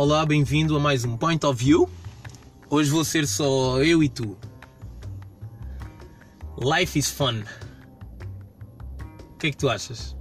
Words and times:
Olá, 0.00 0.24
bem-vindo 0.24 0.76
a 0.76 0.78
mais 0.78 1.04
um 1.04 1.16
Point 1.16 1.44
of 1.44 1.64
View. 1.64 1.90
Hoje 2.70 2.88
vou 2.88 3.04
ser 3.04 3.26
só 3.26 3.82
eu 3.82 4.00
e 4.00 4.08
tu. 4.08 4.38
Life 6.56 6.96
is 6.96 7.10
fun. 7.10 7.42
O 9.32 9.38
que 9.38 9.48
é 9.48 9.50
que 9.50 9.56
tu 9.56 9.68
achas? 9.68 10.16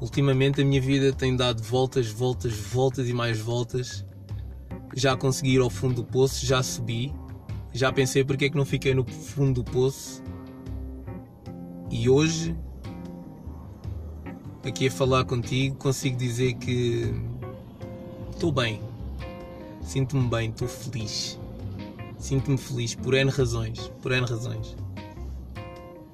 Ultimamente 0.00 0.60
a 0.60 0.64
minha 0.64 0.80
vida 0.80 1.12
tem 1.12 1.36
dado 1.36 1.62
voltas, 1.62 2.08
voltas, 2.08 2.52
voltas 2.52 3.08
e 3.08 3.12
mais 3.12 3.38
voltas. 3.38 4.04
Já 4.96 5.16
consegui 5.16 5.54
ir 5.54 5.60
ao 5.60 5.70
fundo 5.70 6.02
do 6.02 6.04
poço, 6.04 6.44
já 6.44 6.64
subi. 6.64 7.14
Já 7.72 7.92
pensei 7.92 8.24
porque 8.24 8.46
é 8.46 8.50
que 8.50 8.56
não 8.56 8.66
fiquei 8.66 8.92
no 8.92 9.04
fundo 9.04 9.62
do 9.62 9.70
poço. 9.70 10.20
E 11.88 12.10
hoje, 12.10 12.56
aqui 14.64 14.88
a 14.88 14.90
falar 14.90 15.24
contigo, 15.26 15.76
consigo 15.76 16.16
dizer 16.16 16.54
que 16.54 17.14
estou 18.44 18.52
bem. 18.52 18.78
Sinto-me 19.80 20.28
bem, 20.28 20.50
estou 20.50 20.68
feliz. 20.68 21.40
Sinto-me 22.18 22.58
feliz 22.58 22.94
por 22.94 23.14
N 23.14 23.30
razões. 23.30 23.90
Por 24.02 24.12
N 24.12 24.26
razões. 24.26 24.76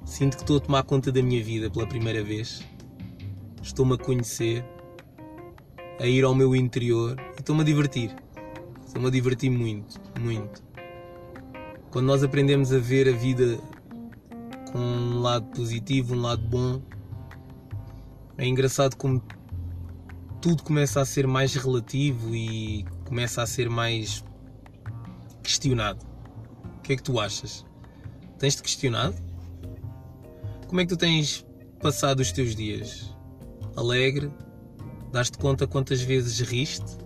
Sinto 0.04 0.36
que 0.36 0.44
estou 0.44 0.58
a 0.58 0.60
tomar 0.60 0.84
conta 0.84 1.10
da 1.10 1.20
minha 1.20 1.42
vida 1.42 1.68
pela 1.68 1.88
primeira 1.88 2.22
vez. 2.22 2.64
Estou-me 3.60 3.94
a 3.94 3.98
conhecer, 3.98 4.64
a 5.98 6.06
ir 6.06 6.22
ao 6.22 6.32
meu 6.32 6.54
interior 6.54 7.16
e 7.36 7.40
estou-me 7.40 7.62
a 7.62 7.64
divertir. 7.64 8.14
Estou-me 8.86 9.08
a 9.08 9.10
divertir 9.10 9.50
muito, 9.50 10.00
muito. 10.20 10.62
Quando 11.90 12.06
nós 12.06 12.22
aprendemos 12.22 12.72
a 12.72 12.78
ver 12.78 13.08
a 13.08 13.12
vida 13.12 13.58
com 14.70 14.78
um 14.78 15.20
lado 15.20 15.46
positivo, 15.46 16.14
um 16.14 16.20
lado 16.20 16.46
bom, 16.46 16.80
é 18.38 18.46
engraçado 18.46 18.94
como 18.94 19.20
tudo 20.40 20.62
começa 20.62 21.00
a 21.00 21.04
ser 21.04 21.26
mais 21.26 21.54
relativo 21.54 22.34
e 22.34 22.84
começa 23.04 23.42
a 23.42 23.46
ser 23.46 23.68
mais 23.68 24.24
questionado. 25.42 26.04
O 26.78 26.80
que 26.80 26.94
é 26.94 26.96
que 26.96 27.02
tu 27.02 27.20
achas? 27.20 27.64
Tens-te 28.38 28.62
questionado? 28.62 29.14
Como 30.66 30.80
é 30.80 30.84
que 30.84 30.88
tu 30.88 30.96
tens 30.96 31.44
passado 31.80 32.20
os 32.20 32.32
teus 32.32 32.56
dias? 32.56 33.14
Alegre? 33.76 34.32
Daste 35.12 35.36
conta 35.36 35.66
quantas 35.66 36.00
vezes 36.00 36.40
riste? 36.40 36.98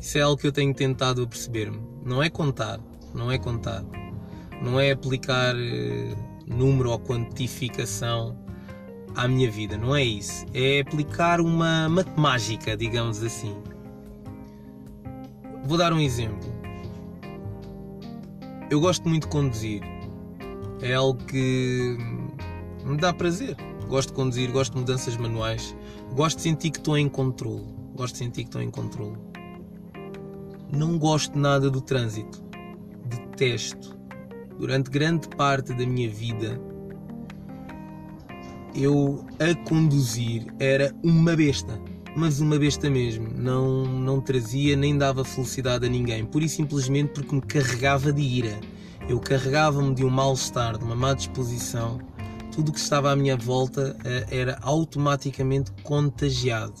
Isso 0.00 0.18
é 0.18 0.20
algo 0.20 0.36
que 0.40 0.46
eu 0.46 0.52
tenho 0.52 0.72
tentado 0.72 1.22
a 1.22 1.26
perceber-me. 1.26 1.80
Não 2.04 2.22
é 2.22 2.30
contar, 2.30 2.78
não 3.12 3.32
é 3.32 3.38
contar. 3.38 3.84
Não 4.62 4.78
é 4.78 4.92
aplicar 4.92 5.56
eh, 5.56 6.14
número 6.46 6.90
ou 6.90 7.00
quantificação 7.00 8.38
à 9.14 9.26
minha 9.28 9.50
vida, 9.50 9.76
não 9.76 9.94
é 9.94 10.02
isso. 10.02 10.46
É 10.54 10.80
aplicar 10.80 11.40
uma 11.40 11.88
matemática, 11.88 12.76
digamos 12.76 13.22
assim. 13.22 13.56
Vou 15.64 15.76
dar 15.76 15.92
um 15.92 16.00
exemplo. 16.00 16.48
Eu 18.70 18.80
gosto 18.80 19.08
muito 19.08 19.24
de 19.24 19.28
conduzir. 19.28 19.82
É 20.80 20.94
algo 20.94 21.22
que 21.24 21.96
me 22.84 22.96
dá 22.96 23.12
prazer. 23.12 23.56
Gosto 23.88 24.10
de 24.10 24.14
conduzir, 24.14 24.50
gosto 24.52 24.74
de 24.74 24.80
mudanças 24.80 25.16
manuais. 25.16 25.74
Gosto 26.14 26.36
de 26.36 26.42
sentir 26.42 26.70
que 26.70 26.78
estou 26.78 26.96
em 26.96 27.08
controle. 27.08 27.66
Gosto 27.94 28.14
de 28.14 28.18
sentir 28.18 28.42
que 28.42 28.48
estou 28.48 28.62
em 28.62 28.70
controle. 28.70 29.16
Não 30.72 30.98
gosto 30.98 31.38
nada 31.38 31.70
do 31.70 31.80
trânsito. 31.80 32.42
Detesto. 33.06 33.96
Durante 34.58 34.90
grande 34.90 35.28
parte 35.28 35.72
da 35.72 35.86
minha 35.86 36.08
vida, 36.08 36.60
eu 38.82 39.26
a 39.38 39.54
conduzir 39.68 40.46
era 40.58 40.94
uma 41.02 41.34
besta. 41.34 41.80
Mas 42.16 42.40
uma 42.40 42.58
besta 42.58 42.88
mesmo. 42.88 43.28
Não, 43.36 43.84
não 43.84 44.20
trazia 44.20 44.76
nem 44.76 44.96
dava 44.96 45.24
felicidade 45.24 45.86
a 45.86 45.88
ninguém. 45.88 46.24
Pura 46.24 46.44
e 46.44 46.48
simplesmente 46.48 47.12
porque 47.12 47.34
me 47.34 47.42
carregava 47.42 48.12
de 48.12 48.22
ira. 48.22 48.58
Eu 49.08 49.20
carregava-me 49.20 49.94
de 49.94 50.04
um 50.04 50.10
mal-estar, 50.10 50.78
de 50.78 50.84
uma 50.84 50.96
má 50.96 51.14
disposição. 51.14 51.98
Tudo 52.52 52.70
o 52.70 52.72
que 52.72 52.80
estava 52.80 53.12
à 53.12 53.16
minha 53.16 53.36
volta 53.36 53.96
eh, 54.04 54.26
era 54.30 54.58
automaticamente 54.62 55.70
contagiado. 55.82 56.74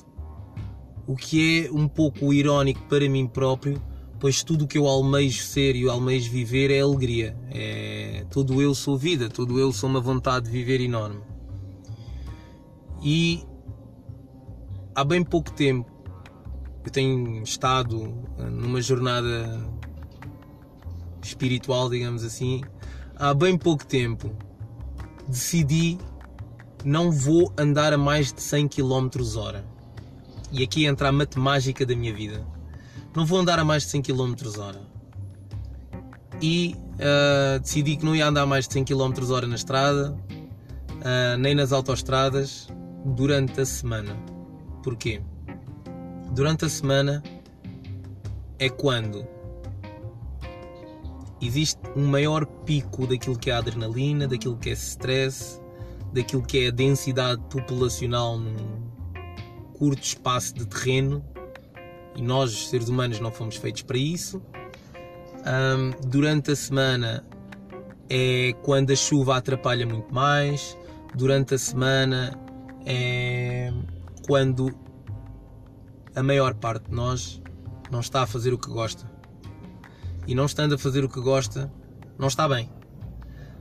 O 1.06 1.14
que 1.14 1.66
é 1.66 1.72
um 1.72 1.86
pouco 1.86 2.32
irónico 2.32 2.82
para 2.88 3.08
mim 3.08 3.26
próprio, 3.26 3.80
pois 4.18 4.42
tudo 4.42 4.64
o 4.64 4.68
que 4.68 4.76
eu 4.76 4.86
almejo 4.86 5.42
ser 5.42 5.76
e 5.76 5.88
almejo 5.88 6.30
viver 6.30 6.70
é 6.70 6.80
alegria. 6.80 7.36
É... 7.50 8.26
Todo 8.30 8.60
eu 8.60 8.74
sou 8.74 8.98
vida, 8.98 9.28
todo 9.28 9.58
eu 9.58 9.72
sou 9.72 9.88
uma 9.88 10.00
vontade 10.00 10.46
de 10.46 10.52
viver 10.52 10.80
enorme. 10.80 11.20
E 13.02 13.44
há 14.94 15.04
bem 15.04 15.22
pouco 15.22 15.52
tempo 15.52 15.90
eu 16.84 16.90
tenho 16.90 17.42
estado 17.42 18.14
numa 18.50 18.80
jornada 18.80 19.60
espiritual, 21.22 21.90
digamos 21.90 22.24
assim. 22.24 22.62
Há 23.16 23.34
bem 23.34 23.58
pouco 23.58 23.84
tempo 23.86 24.34
decidi 25.28 25.98
não 26.84 27.10
vou 27.10 27.52
andar 27.58 27.92
a 27.92 27.98
mais 27.98 28.32
de 28.32 28.40
100 28.40 28.68
km 28.68 29.08
hora. 29.36 29.64
E 30.50 30.62
aqui 30.62 30.86
entra 30.86 31.08
a 31.08 31.12
matemática 31.12 31.84
da 31.84 31.94
minha 31.94 32.14
vida. 32.14 32.46
Não 33.14 33.26
vou 33.26 33.38
andar 33.38 33.58
a 33.58 33.64
mais 33.64 33.82
de 33.82 33.90
100 33.90 34.02
km 34.02 34.34
hora. 34.58 34.80
E 36.40 36.76
uh, 36.94 37.58
decidi 37.60 37.96
que 37.96 38.04
não 38.04 38.14
ia 38.14 38.26
andar 38.26 38.42
a 38.42 38.46
mais 38.46 38.66
de 38.66 38.72
100 38.72 38.84
km 38.84 39.30
hora 39.30 39.46
na 39.46 39.56
estrada, 39.56 40.12
uh, 40.12 41.36
nem 41.38 41.54
nas 41.54 41.72
autoestradas, 41.72 42.68
durante 43.04 43.60
a 43.60 43.66
semana. 43.66 44.16
Porquê? 44.82 45.20
Durante 46.32 46.64
a 46.64 46.68
semana 46.68 47.22
é 48.58 48.68
quando 48.68 49.26
existe 51.40 51.80
um 51.96 52.06
maior 52.06 52.44
pico 52.46 53.06
daquilo 53.06 53.38
que 53.38 53.50
é 53.50 53.54
adrenalina, 53.54 54.26
daquilo 54.26 54.56
que 54.56 54.70
é 54.70 54.72
stress, 54.72 55.60
daquilo 56.12 56.42
que 56.42 56.64
é 56.64 56.68
a 56.68 56.70
densidade 56.70 57.40
populacional 57.50 58.38
num 58.38 58.88
curto 59.74 60.02
espaço 60.02 60.54
de 60.54 60.66
terreno 60.66 61.24
e 62.16 62.22
nós, 62.22 62.68
seres 62.68 62.88
humanos, 62.88 63.20
não 63.20 63.30
fomos 63.30 63.56
feitos 63.56 63.82
para 63.82 63.96
isso. 63.96 64.42
Um, 65.46 66.08
durante 66.08 66.50
a 66.50 66.56
semana 66.56 67.24
é 68.10 68.52
quando 68.62 68.90
a 68.90 68.96
chuva 68.96 69.36
atrapalha 69.36 69.86
muito 69.86 70.12
mais. 70.12 70.76
Durante 71.14 71.54
a 71.54 71.58
semana 71.58 72.36
é 72.88 73.72
quando 74.26 74.74
a 76.14 76.22
maior 76.22 76.54
parte 76.54 76.88
de 76.88 76.94
nós 76.94 77.40
não 77.90 78.00
está 78.00 78.22
a 78.22 78.26
fazer 78.26 78.52
o 78.52 78.58
que 78.58 78.68
gosta. 78.68 79.10
E 80.26 80.34
não 80.34 80.46
estando 80.46 80.74
a 80.74 80.78
fazer 80.78 81.04
o 81.04 81.08
que 81.08 81.20
gosta, 81.20 81.72
não 82.18 82.28
está 82.28 82.48
bem. 82.48 82.70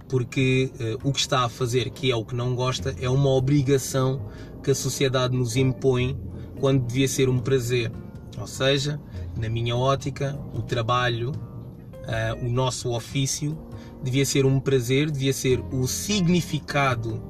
Porque 0.09 0.71
uh, 0.79 1.07
o 1.07 1.11
que 1.11 1.19
está 1.19 1.41
a 1.41 1.49
fazer, 1.49 1.89
que 1.89 2.09
é 2.09 2.15
o 2.15 2.25
que 2.25 2.35
não 2.35 2.55
gosta, 2.55 2.95
é 2.99 3.09
uma 3.09 3.29
obrigação 3.29 4.29
que 4.63 4.71
a 4.71 4.75
sociedade 4.75 5.35
nos 5.35 5.55
impõe 5.55 6.19
quando 6.59 6.85
devia 6.85 7.07
ser 7.07 7.29
um 7.29 7.39
prazer. 7.39 7.91
Ou 8.39 8.47
seja, 8.47 8.99
na 9.37 9.49
minha 9.49 9.75
ótica, 9.75 10.39
o 10.53 10.61
trabalho, 10.61 11.31
uh, 11.31 12.45
o 12.45 12.49
nosso 12.49 12.91
ofício, 12.93 13.57
devia 14.01 14.25
ser 14.25 14.45
um 14.45 14.59
prazer, 14.59 15.11
devia 15.11 15.33
ser 15.33 15.59
o 15.71 15.87
significado 15.87 17.21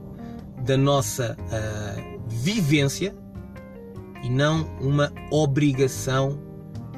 da 0.65 0.75
nossa 0.75 1.37
uh, 1.39 1.86
vivência 2.29 3.15
e 4.23 4.29
não 4.29 4.63
uma 4.79 5.11
obrigação 5.31 6.39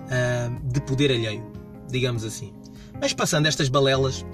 uh, 0.05 0.67
de 0.71 0.81
poder 0.81 1.11
alheio, 1.11 1.45
digamos 1.89 2.23
assim. 2.23 2.53
Mas 3.01 3.13
passando 3.13 3.45
estas 3.45 3.69
balelas, 3.69 4.25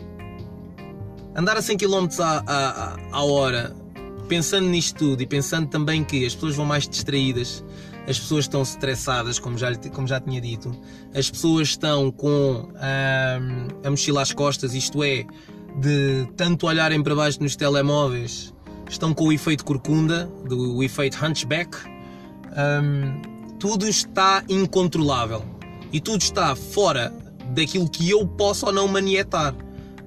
andar 1.36 1.58
a 1.58 1.62
100 1.62 1.78
km 1.78 2.08
à, 2.20 2.44
à, 2.48 2.96
à 3.12 3.24
hora, 3.24 3.76
pensando 4.28 4.68
nisto 4.68 4.98
tudo 4.98 5.22
e 5.22 5.28
pensando 5.28 5.68
também 5.68 6.04
que 6.04 6.26
as 6.26 6.34
pessoas 6.34 6.56
vão 6.56 6.66
mais 6.66 6.88
distraídas, 6.88 7.64
as 8.08 8.20
pessoas 8.20 8.46
estão 8.46 8.62
estressadas, 8.62 9.40
como 9.40 9.58
já, 9.58 9.76
como 9.94 10.08
já 10.08 10.20
tinha 10.20 10.40
dito, 10.40 10.72
as 11.14 11.30
pessoas 11.30 11.70
estão 11.70 12.12
com 12.12 12.72
ah, 12.76 13.40
a 13.84 13.90
mochila 13.90 14.22
às 14.22 14.32
costas, 14.32 14.74
isto 14.74 15.04
é, 15.04 15.26
de 15.80 16.28
tanto 16.38 16.68
olharem 16.68 17.02
para 17.02 17.16
baixo 17.16 17.42
nos 17.42 17.56
telemóveis 17.56 18.55
estão 18.90 19.14
com 19.14 19.26
o 19.26 19.34
efeito 19.34 19.66
corcunda, 19.66 20.26
do, 20.48 20.84
efeito 20.84 21.24
hunchback. 21.24 21.78
Um, 22.58 23.22
tudo 23.60 23.88
está 23.88 24.44
incontrolável 24.48 25.44
e 25.92 26.00
tudo 26.00 26.22
está 26.22 26.56
fora 26.56 27.14
daquilo 27.54 27.90
que 27.90 28.10
eu 28.10 28.28
posso 28.28 28.66
ou 28.66 28.72
não 28.72 28.88
manietar. 28.88 29.56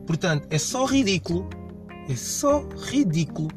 Portanto, 0.06 0.46
é 0.50 0.58
só 0.58 0.84
ridículo, 0.84 1.48
é 2.08 2.16
só 2.16 2.66
ridículo 2.90 3.48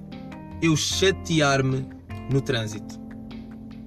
eu 0.62 0.76
chatear-me 0.76 1.88
no 2.32 2.42
trânsito. 2.42 3.00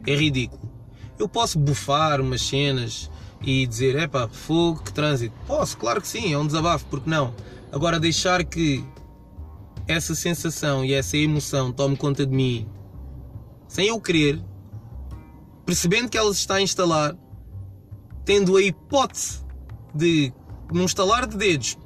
É 0.07 0.15
ridículo. 0.15 0.71
Eu 1.19 1.29
posso 1.29 1.59
bufar 1.59 2.21
umas 2.21 2.43
cenas 2.43 3.11
e 3.43 3.67
dizer, 3.67 3.97
epá, 3.97 4.29
fogo, 4.29 4.83
que 4.83 4.93
trânsito. 4.93 5.35
Posso, 5.47 5.77
claro 5.77 6.01
que 6.01 6.09
sim, 6.09 6.33
é 6.33 6.39
um 6.39 6.47
desabafo, 6.47 6.87
porque 6.87 7.09
não? 7.09 7.35
Agora 7.71 8.01
deixar 8.01 8.45
que 8.45 8.85
essa 9.87 10.15
sensação 10.15 10.85
e 10.85 10.93
essa 10.93 11.17
emoção 11.17 11.73
tome 11.73 11.97
conta 11.97 12.27
de 12.27 12.35
mim 12.35 12.69
sem 13.75 13.89
eu 13.89 14.01
querer, 14.01 14.41
percebendo 15.67 16.09
que 16.09 16.17
ela 16.17 16.33
se 16.33 16.39
está 16.39 16.57
a 16.57 16.63
instalar, 16.63 17.17
tendo 18.25 18.57
a 18.57 18.63
hipótese 18.63 19.45
de, 19.93 20.33
num 20.73 20.85
estalar 20.85 21.27
de 21.27 21.37
dedos, 21.37 21.77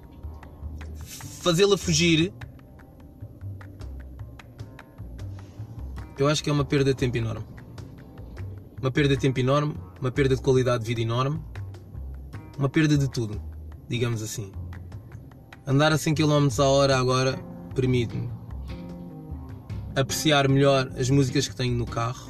fazê-la 1.41 1.79
fugir, 1.79 2.31
eu 6.19 6.29
acho 6.29 6.45
que 6.45 6.51
é 6.51 6.53
uma 6.53 6.65
perda 6.65 6.91
de 6.93 6.97
tempo 6.97 7.17
enorme. 7.17 7.47
Uma 8.83 8.91
perda 8.91 9.15
de 9.15 9.21
tempo 9.23 9.41
enorme, 9.41 9.75
uma 9.99 10.11
perda 10.11 10.37
de 10.37 10.43
qualidade 10.43 10.85
de 10.85 10.89
vida 10.89 11.01
enorme, 11.01 11.41
uma 12.59 12.69
perda 12.69 12.99
de 12.99 13.09
tudo, 13.09 13.41
digamos 13.89 14.21
assim. 14.21 14.53
Andar 15.67 15.91
a 15.91 15.97
100 15.97 16.15
km 16.17 16.49
a 16.59 16.65
hora 16.65 16.99
agora 16.99 17.48
permite-me 17.79 18.29
apreciar 19.95 20.49
melhor 20.49 20.91
as 20.99 21.09
músicas 21.09 21.47
que 21.47 21.55
tenho 21.55 21.77
no 21.77 21.87
carro, 21.87 22.29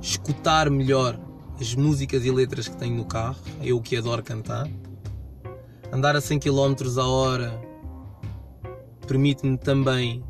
escutar 0.00 0.70
melhor 0.70 1.20
as 1.60 1.74
músicas 1.74 2.24
e 2.24 2.30
letras 2.30 2.68
que 2.68 2.76
tenho 2.78 2.96
no 2.96 3.04
carro, 3.04 3.36
eu 3.62 3.78
que 3.82 3.98
adoro 3.98 4.22
cantar. 4.22 4.66
Andar 5.92 6.16
a 6.16 6.22
100 6.22 6.38
km 6.38 6.74
a 6.98 7.06
hora 7.06 7.60
permite-me 9.06 9.58
também 9.58 10.24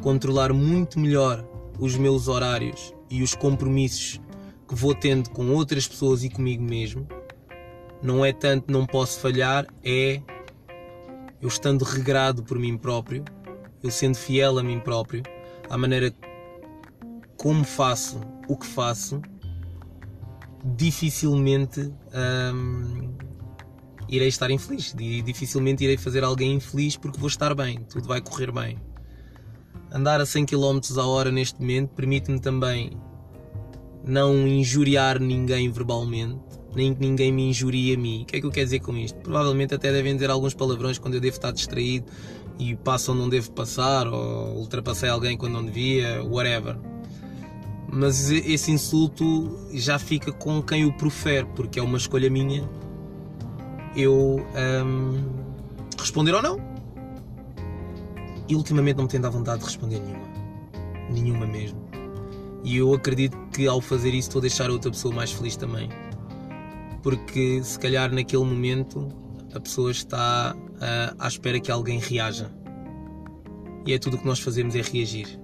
controlar 0.00 0.52
muito 0.52 1.00
melhor 1.00 1.44
os 1.80 1.96
meus 1.96 2.28
horários 2.28 2.94
e 3.10 3.24
os 3.24 3.34
compromissos 3.34 4.20
que 4.68 4.76
vou 4.76 4.94
tendo 4.94 5.28
com 5.30 5.50
outras 5.50 5.88
pessoas 5.88 6.22
e 6.22 6.30
comigo 6.30 6.62
mesmo. 6.62 7.04
Não 8.00 8.24
é 8.24 8.32
tanto 8.32 8.70
não 8.70 8.86
posso 8.86 9.18
falhar, 9.18 9.66
é 9.82 10.22
eu 11.44 11.48
estando 11.48 11.84
regrado 11.84 12.42
por 12.42 12.58
mim 12.58 12.76
próprio 12.76 13.24
eu 13.84 13.90
sendo 13.90 14.16
fiel 14.16 14.58
a 14.58 14.62
mim 14.62 14.80
próprio, 14.80 15.22
à 15.68 15.76
maneira 15.76 16.10
como 17.36 17.62
faço 17.62 18.18
o 18.48 18.56
que 18.56 18.66
faço, 18.66 19.20
dificilmente 20.64 21.92
hum, 22.54 23.14
irei 24.08 24.28
estar 24.28 24.50
infeliz. 24.50 24.94
Dificilmente 24.96 25.84
irei 25.84 25.98
fazer 25.98 26.24
alguém 26.24 26.54
infeliz 26.54 26.96
porque 26.96 27.20
vou 27.20 27.28
estar 27.28 27.54
bem, 27.54 27.84
tudo 27.90 28.08
vai 28.08 28.22
correr 28.22 28.50
bem. 28.50 28.78
Andar 29.92 30.18
a 30.18 30.26
100 30.26 30.46
km 30.46 30.80
a 30.96 31.06
hora 31.06 31.30
neste 31.30 31.60
momento 31.60 31.90
permite-me 31.90 32.40
também 32.40 32.98
não 34.02 34.48
injuriar 34.48 35.20
ninguém 35.20 35.70
verbalmente, 35.70 36.53
nem 36.76 36.94
que 36.94 37.00
ninguém 37.00 37.32
me 37.32 37.48
injurie 37.48 37.94
a 37.94 37.98
mim. 37.98 38.22
O 38.22 38.24
que 38.26 38.36
é 38.36 38.40
que 38.40 38.46
eu 38.46 38.50
quero 38.50 38.66
dizer 38.66 38.80
com 38.80 38.96
isto? 38.96 39.18
Provavelmente 39.20 39.74
até 39.74 39.92
devem 39.92 40.14
dizer 40.14 40.30
alguns 40.30 40.54
palavrões 40.54 40.98
quando 40.98 41.14
eu 41.14 41.20
devo 41.20 41.36
estar 41.36 41.50
distraído 41.50 42.06
e 42.58 42.74
passo 42.76 43.12
onde 43.12 43.20
não 43.20 43.28
devo 43.28 43.50
passar, 43.50 44.06
ou 44.06 44.56
ultrapassei 44.58 45.08
alguém 45.08 45.36
quando 45.36 45.52
não 45.52 45.64
devia, 45.64 46.22
whatever. 46.22 46.76
Mas 47.92 48.30
esse 48.30 48.70
insulto 48.70 49.68
já 49.72 49.98
fica 49.98 50.32
com 50.32 50.62
quem 50.62 50.84
o 50.84 50.92
profere, 50.92 51.46
porque 51.54 51.78
é 51.78 51.82
uma 51.82 51.96
escolha 51.96 52.28
minha 52.28 52.68
eu 53.96 54.44
um, 54.84 55.22
responder 55.98 56.34
ou 56.34 56.42
não. 56.42 56.58
E 58.48 58.54
ultimamente 58.54 58.96
não 58.96 59.04
me 59.04 59.10
tem 59.10 59.20
dado 59.20 59.32
vontade 59.32 59.60
de 59.60 59.64
responder 59.64 60.00
nenhuma. 60.00 60.28
Nenhuma 61.10 61.46
mesmo. 61.46 61.78
E 62.64 62.78
eu 62.78 62.92
acredito 62.94 63.36
que 63.52 63.66
ao 63.66 63.80
fazer 63.80 64.10
isso 64.10 64.28
estou 64.28 64.40
a 64.40 64.42
deixar 64.42 64.70
a 64.70 64.72
outra 64.72 64.90
pessoa 64.90 65.14
mais 65.14 65.30
feliz 65.30 65.56
também. 65.56 65.88
Porque 67.04 67.62
se 67.62 67.78
calhar 67.78 68.10
naquele 68.12 68.44
momento 68.44 69.08
a 69.54 69.60
pessoa 69.60 69.90
está 69.90 70.56
uh, 70.56 71.14
à 71.18 71.28
espera 71.28 71.60
que 71.60 71.70
alguém 71.70 71.98
reaja. 71.98 72.50
E 73.86 73.92
é 73.92 73.98
tudo 73.98 74.16
o 74.16 74.18
que 74.18 74.26
nós 74.26 74.40
fazemos 74.40 74.74
é 74.74 74.80
reagir. 74.80 75.38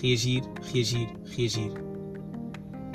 Reagir, 0.00 0.42
reagir, 0.70 1.08
reagir. 1.34 1.72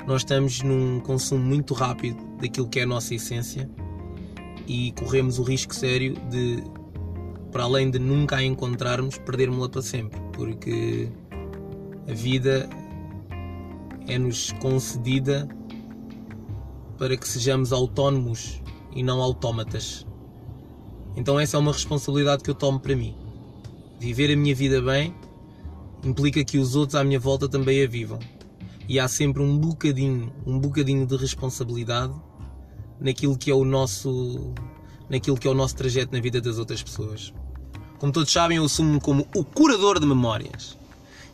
Nós 0.06 0.22
estamos 0.22 0.62
num 0.62 1.00
consumo 1.00 1.44
muito 1.44 1.74
rápido 1.74 2.24
daquilo 2.40 2.68
que 2.68 2.78
é 2.78 2.84
a 2.84 2.86
nossa 2.86 3.16
essência 3.16 3.68
e 4.68 4.92
corremos 4.92 5.40
o 5.40 5.42
risco 5.42 5.74
sério 5.74 6.14
de, 6.30 6.62
para 7.50 7.64
além 7.64 7.90
de 7.90 7.98
nunca 7.98 8.36
a 8.36 8.44
encontrarmos, 8.44 9.18
perdermos-la 9.18 9.68
para 9.68 9.82
sempre, 9.82 10.20
porque 10.32 11.08
a 12.08 12.12
vida 12.12 12.68
é-nos 14.06 14.52
concedida 14.60 15.48
para 17.02 17.16
que 17.16 17.26
sejamos 17.26 17.72
autónomos 17.72 18.62
e 18.94 19.02
não 19.02 19.20
autómatas. 19.20 20.06
Então 21.16 21.40
essa 21.40 21.56
é 21.56 21.58
uma 21.58 21.72
responsabilidade 21.72 22.44
que 22.44 22.50
eu 22.50 22.54
tomo 22.54 22.78
para 22.78 22.94
mim. 22.94 23.16
Viver 23.98 24.32
a 24.32 24.36
minha 24.36 24.54
vida 24.54 24.80
bem 24.80 25.12
implica 26.04 26.44
que 26.44 26.58
os 26.58 26.76
outros 26.76 26.94
à 26.94 27.02
minha 27.02 27.18
volta 27.18 27.48
também 27.48 27.82
a 27.82 27.88
vivam. 27.88 28.20
E 28.88 29.00
há 29.00 29.08
sempre 29.08 29.42
um 29.42 29.58
bocadinho, 29.58 30.32
um 30.46 30.60
bocadinho 30.60 31.04
de 31.04 31.16
responsabilidade 31.16 32.14
naquilo 33.00 33.36
que 33.36 33.50
é 33.50 33.54
o 33.54 33.64
nosso, 33.64 34.54
naquilo 35.10 35.36
que 35.36 35.48
é 35.48 35.50
o 35.50 35.54
nosso 35.54 35.74
trajeto 35.74 36.12
na 36.12 36.20
vida 36.20 36.40
das 36.40 36.56
outras 36.56 36.84
pessoas. 36.84 37.34
Como 37.98 38.12
todos 38.12 38.32
sabem, 38.32 38.58
eu 38.58 38.64
assumo-me 38.64 39.00
como 39.00 39.26
o 39.34 39.44
curador 39.44 39.98
de 39.98 40.06
memórias. 40.06 40.78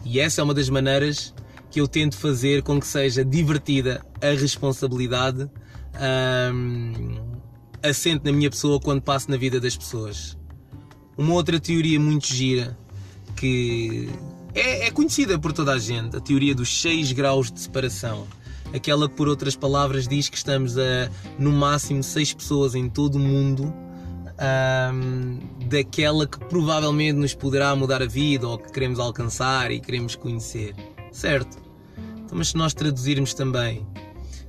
E 0.03 0.19
essa 0.19 0.41
é 0.41 0.45
uma 0.45 0.55
das 0.55 0.71
maneiras 0.71 1.35
que 1.71 1.81
eu 1.81 1.89
tento 1.89 2.17
fazer 2.17 2.63
com 2.63 2.81
que 2.81 2.87
seja 2.87 3.25
divertida 3.25 4.05
a 4.23 4.29
responsabilidade 4.29 5.49
hum, 6.53 7.15
assente 7.83 8.25
na 8.25 8.33
minha 8.33 8.51
pessoa 8.51 8.81
quando 8.81 9.03
passo 9.03 9.31
na 9.31 9.37
vida 9.37 9.61
das 9.61 9.77
pessoas. 9.77 10.37
Uma 11.17 11.35
outra 11.35 11.59
teoria 11.59 11.99
muito 11.99 12.27
gira 12.27 12.79
que 13.37 14.09
é, 14.55 14.87
é, 14.87 14.91
conhecida 14.91 15.39
por 15.39 15.53
toda 15.53 15.73
a 15.73 15.79
gente, 15.79 16.17
a 16.17 16.21
teoria 16.21 16.55
dos 16.55 16.81
6 16.81 17.13
graus 17.13 17.51
de 17.51 17.61
separação. 17.61 18.27
Aquela 18.75 19.09
que, 19.09 19.15
por 19.15 19.29
outras 19.29 19.57
palavras, 19.57 20.07
diz 20.07 20.29
que 20.29 20.37
estamos 20.37 20.77
a 20.77 21.11
no 21.39 21.53
máximo 21.53 22.03
6 22.03 22.35
pessoas 22.35 22.75
em 22.75 22.89
todo 22.89 23.15
o 23.15 23.19
mundo 23.19 23.73
um, 24.39 25.39
daquela 25.67 26.27
que 26.27 26.39
provavelmente 26.39 27.15
nos 27.15 27.35
poderá 27.35 27.75
mudar 27.75 28.03
a 28.03 28.07
vida 28.07 28.47
ou 28.47 28.59
que 28.59 28.71
queremos 28.73 28.99
alcançar 28.99 29.71
e 29.71 29.81
queremos 29.81 30.15
conhecer. 30.15 30.75
Certo? 31.19 31.59
Então, 32.25 32.39
mas 32.39 32.51
se 32.51 32.57
nós 32.57 32.73
traduzirmos 32.73 33.35
também 33.35 33.85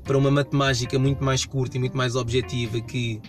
para 0.03 0.15
uma 0.15 0.29
matemática 0.29 0.99
muito 0.99 1.23
mais 1.23 1.43
curta 1.43 1.77
e 1.77 1.79
muito 1.79 1.97
mais 1.97 2.15
objetiva 2.15 2.79
que 2.79 3.19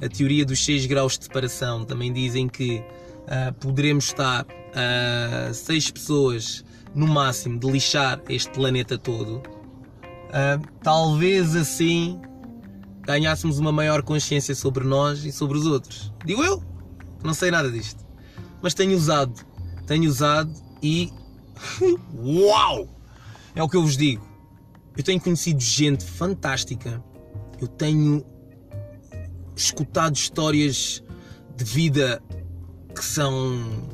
a 0.00 0.08
teoria 0.08 0.46
dos 0.46 0.64
6 0.64 0.86
graus 0.86 1.18
de 1.18 1.24
separação 1.24 1.84
também 1.84 2.10
dizem 2.10 2.48
que 2.48 2.78
uh, 2.78 3.52
poderemos 3.60 4.06
estar 4.06 4.46
uh, 4.46 5.52
6 5.52 5.90
pessoas 5.90 6.64
no 6.94 7.06
máximo 7.06 7.60
de 7.60 7.70
lixar 7.70 8.18
este 8.30 8.50
planeta 8.50 8.96
todo. 8.96 9.42
Uh, 9.42 10.66
talvez 10.82 11.54
assim 11.54 12.18
ganhássemos 13.02 13.58
uma 13.58 13.72
maior 13.72 14.02
consciência 14.02 14.54
sobre 14.54 14.84
nós 14.84 15.22
e 15.22 15.30
sobre 15.30 15.58
os 15.58 15.66
outros. 15.66 16.10
Digo 16.24 16.42
eu, 16.42 16.62
não 17.22 17.34
sei 17.34 17.50
nada 17.50 17.70
disto. 17.70 18.06
Mas 18.62 18.72
tenho 18.72 18.96
usado, 18.96 19.38
tenho 19.86 20.08
usado 20.08 20.50
e. 20.82 21.12
Uau! 22.14 22.88
É 23.54 23.62
o 23.62 23.68
que 23.68 23.76
eu 23.76 23.82
vos 23.82 23.96
digo. 23.96 24.24
Eu 24.96 25.02
tenho 25.02 25.20
conhecido 25.20 25.60
gente 25.60 26.04
fantástica. 26.04 27.02
Eu 27.60 27.68
tenho 27.68 28.24
escutado 29.54 30.14
histórias 30.14 31.02
de 31.56 31.64
vida 31.64 32.22
que 32.94 33.04
são 33.04 33.88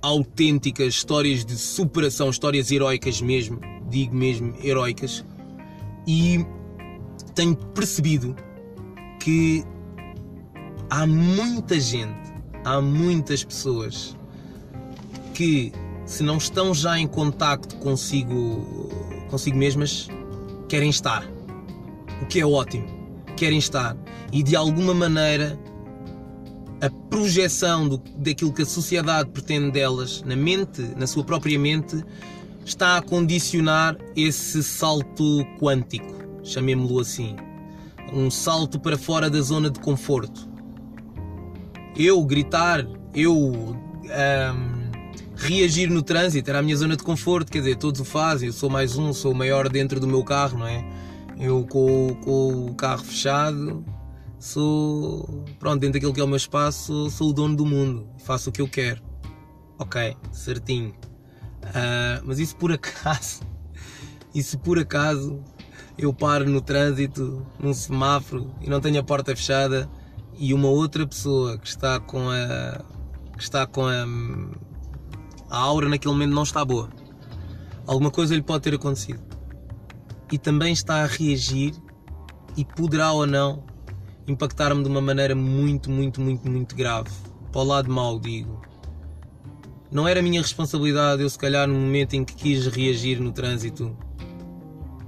autênticas, 0.00 0.94
histórias 0.94 1.44
de 1.44 1.56
superação, 1.56 2.28
histórias 2.30 2.70
heroicas 2.70 3.20
mesmo, 3.20 3.60
digo 3.88 4.14
mesmo 4.14 4.54
heroicas. 4.62 5.24
E 6.06 6.44
tenho 7.34 7.54
percebido 7.54 8.34
que 9.20 9.64
há 10.90 11.06
muita 11.06 11.78
gente, 11.78 12.32
há 12.64 12.80
muitas 12.80 13.44
pessoas 13.44 14.16
que 15.32 15.72
se 16.04 16.22
não 16.22 16.36
estão 16.36 16.74
já 16.74 16.98
em 16.98 17.06
contacto 17.06 17.76
consigo 17.76 18.90
consigo 19.28 19.56
mesmas, 19.56 20.08
querem 20.68 20.90
estar. 20.90 21.26
O 22.20 22.26
que 22.26 22.40
é 22.40 22.46
ótimo. 22.46 22.86
Querem 23.36 23.58
estar. 23.58 23.96
E 24.30 24.42
de 24.42 24.54
alguma 24.54 24.92
maneira 24.92 25.58
a 26.82 26.90
projeção 27.08 27.88
do, 27.88 27.98
daquilo 28.16 28.52
que 28.52 28.62
a 28.62 28.66
sociedade 28.66 29.30
pretende 29.30 29.70
delas 29.70 30.22
na 30.22 30.36
mente, 30.36 30.82
na 30.96 31.06
sua 31.06 31.24
própria 31.24 31.58
mente, 31.58 32.04
está 32.64 32.98
a 32.98 33.02
condicionar 33.02 33.96
esse 34.16 34.62
salto 34.62 35.44
quântico, 35.60 36.12
chamemos-lo 36.42 37.00
assim. 37.00 37.36
Um 38.12 38.30
salto 38.30 38.78
para 38.78 38.98
fora 38.98 39.30
da 39.30 39.40
zona 39.40 39.70
de 39.70 39.80
conforto. 39.80 40.48
Eu 41.96 42.22
gritar, 42.24 42.84
eu 43.14 43.36
um, 43.36 43.76
reagir 45.42 45.90
no 45.90 46.02
trânsito, 46.02 46.48
era 46.48 46.60
a 46.60 46.62
minha 46.62 46.76
zona 46.76 46.96
de 46.96 47.02
conforto, 47.02 47.50
quer 47.50 47.58
dizer, 47.58 47.76
todos 47.76 48.00
o 48.00 48.04
fazem, 48.04 48.46
eu 48.46 48.52
sou 48.52 48.70
mais 48.70 48.96
um, 48.96 49.12
sou 49.12 49.32
o 49.32 49.34
maior 49.34 49.68
dentro 49.68 49.98
do 49.98 50.06
meu 50.06 50.22
carro, 50.22 50.58
não 50.58 50.66
é? 50.66 50.84
Eu 51.38 51.66
com, 51.66 52.14
com 52.22 52.66
o 52.66 52.74
carro 52.74 53.02
fechado, 53.02 53.84
sou, 54.38 55.44
pronto, 55.58 55.80
dentro 55.80 55.94
daquilo 55.94 56.14
que 56.14 56.20
é 56.20 56.24
o 56.24 56.28
meu 56.28 56.36
espaço, 56.36 57.10
sou, 57.10 57.30
o 57.30 57.32
dono 57.32 57.56
do 57.56 57.66
mundo, 57.66 58.08
faço 58.24 58.50
o 58.50 58.52
que 58.52 58.62
eu 58.62 58.68
quero. 58.68 59.02
Ok, 59.78 60.16
certinho. 60.30 60.90
Uh, 61.64 62.22
mas 62.24 62.38
isso 62.38 62.54
por 62.56 62.70
acaso, 62.70 63.40
se 64.32 64.56
por 64.58 64.78
acaso 64.78 65.42
eu 65.98 66.12
paro 66.12 66.48
no 66.48 66.60
trânsito, 66.60 67.44
num 67.58 67.74
semáforo 67.74 68.54
e 68.60 68.70
não 68.70 68.80
tenho 68.80 69.00
a 69.00 69.02
porta 69.02 69.34
fechada 69.34 69.90
e 70.38 70.54
uma 70.54 70.68
outra 70.68 71.06
pessoa 71.06 71.58
que 71.58 71.66
está 71.66 71.98
com 71.98 72.30
a 72.30 72.80
que 73.36 73.42
está 73.42 73.66
com 73.66 73.86
a, 73.86 74.06
a 75.52 75.58
aura 75.58 75.86
naquele 75.86 76.14
momento 76.14 76.32
não 76.32 76.44
está 76.44 76.64
boa. 76.64 76.88
Alguma 77.86 78.10
coisa 78.10 78.34
lhe 78.34 78.40
pode 78.40 78.64
ter 78.64 78.74
acontecido. 78.74 79.20
E 80.32 80.38
também 80.38 80.72
está 80.72 81.02
a 81.02 81.06
reagir 81.06 81.74
e 82.56 82.64
poderá 82.64 83.12
ou 83.12 83.26
não 83.26 83.62
impactar-me 84.26 84.82
de 84.82 84.88
uma 84.88 85.02
maneira 85.02 85.34
muito, 85.34 85.90
muito, 85.90 86.22
muito, 86.22 86.50
muito 86.50 86.74
grave. 86.74 87.10
Para 87.52 87.60
o 87.60 87.64
lado 87.64 87.92
mau, 87.92 88.18
digo. 88.18 88.62
Não 89.90 90.08
era 90.08 90.22
minha 90.22 90.40
responsabilidade 90.40 91.20
eu, 91.20 91.28
se 91.28 91.38
calhar, 91.38 91.68
no 91.68 91.74
momento 91.74 92.14
em 92.14 92.24
que 92.24 92.34
quis 92.34 92.66
reagir 92.68 93.20
no 93.20 93.30
trânsito, 93.30 93.94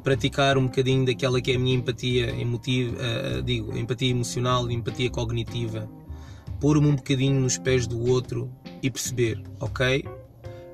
praticar 0.03 0.59
um 0.59 0.67
bocadinho 0.67 1.07
daquela 1.07 1.41
que 1.41 1.53
é 1.53 1.57
a 1.57 1.59
minha 1.59 1.77
empatia 1.77 2.39
emotiva, 2.39 2.99
uh, 2.99 3.43
digo, 3.43 3.75
empatia 3.79 4.11
emocional, 4.11 4.71
empatia 4.71 5.09
cognitiva, 5.09 5.89
pôr-me 6.61 6.87
um 6.87 6.97
bocadinho 6.97 7.41
nos 7.41 7.57
pés 7.57 7.87
do 7.87 8.11
outro 8.11 8.53
e 8.83 8.91
perceber, 8.91 9.43
ok, 9.59 10.05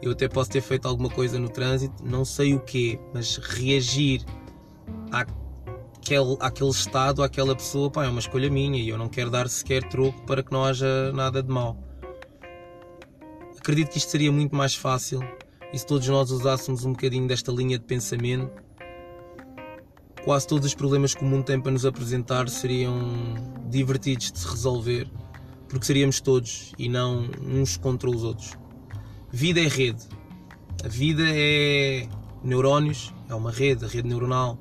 eu 0.02 0.12
até 0.12 0.28
posso 0.28 0.50
ter 0.50 0.60
feito 0.60 0.86
alguma 0.86 1.10
coisa 1.10 1.38
no 1.38 1.48
trânsito, 1.48 2.04
não 2.04 2.24
sei 2.24 2.54
o 2.54 2.60
quê, 2.60 2.98
mas 3.12 3.36
reagir 3.36 4.24
àquele, 5.10 6.36
àquele 6.40 6.70
estado, 6.70 7.22
àquela 7.22 7.54
pessoa, 7.54 7.90
pá, 7.90 8.04
é 8.04 8.08
uma 8.08 8.20
escolha 8.20 8.50
minha 8.50 8.80
e 8.80 8.88
eu 8.88 8.96
não 8.96 9.08
quero 9.08 9.30
dar 9.30 9.48
sequer 9.48 9.82
troco 9.88 10.22
para 10.22 10.42
que 10.42 10.52
não 10.52 10.64
haja 10.64 11.12
nada 11.12 11.42
de 11.42 11.50
mal. 11.50 11.76
Acredito 13.58 13.90
que 13.90 13.98
isto 13.98 14.10
seria 14.10 14.32
muito 14.32 14.56
mais 14.56 14.74
fácil 14.74 15.20
e 15.72 15.78
se 15.78 15.86
todos 15.86 16.08
nós 16.08 16.30
usássemos 16.30 16.84
um 16.84 16.92
bocadinho 16.92 17.28
desta 17.28 17.52
linha 17.52 17.78
de 17.78 17.84
pensamento 17.84 18.50
quase 20.24 20.46
todos 20.46 20.66
os 20.66 20.74
problemas 20.74 21.14
que 21.14 21.22
o 21.22 21.26
mundo 21.26 21.44
tem 21.44 21.60
para 21.60 21.72
nos 21.72 21.86
apresentar 21.86 22.48
seriam 22.48 23.34
divertidos 23.68 24.32
de 24.32 24.38
se 24.38 24.48
resolver, 24.48 25.10
porque 25.68 25.86
seríamos 25.86 26.20
todos 26.20 26.72
e 26.78 26.88
não 26.88 27.28
uns 27.42 27.76
contra 27.76 28.08
os 28.08 28.22
outros. 28.22 28.59
Vida 29.32 29.60
é 29.60 29.68
rede. 29.68 30.02
A 30.84 30.88
vida 30.88 31.22
é 31.26 32.08
neurónios, 32.42 33.12
é 33.28 33.34
uma 33.34 33.50
rede, 33.50 33.84
a 33.84 33.88
rede 33.88 34.08
neuronal. 34.08 34.58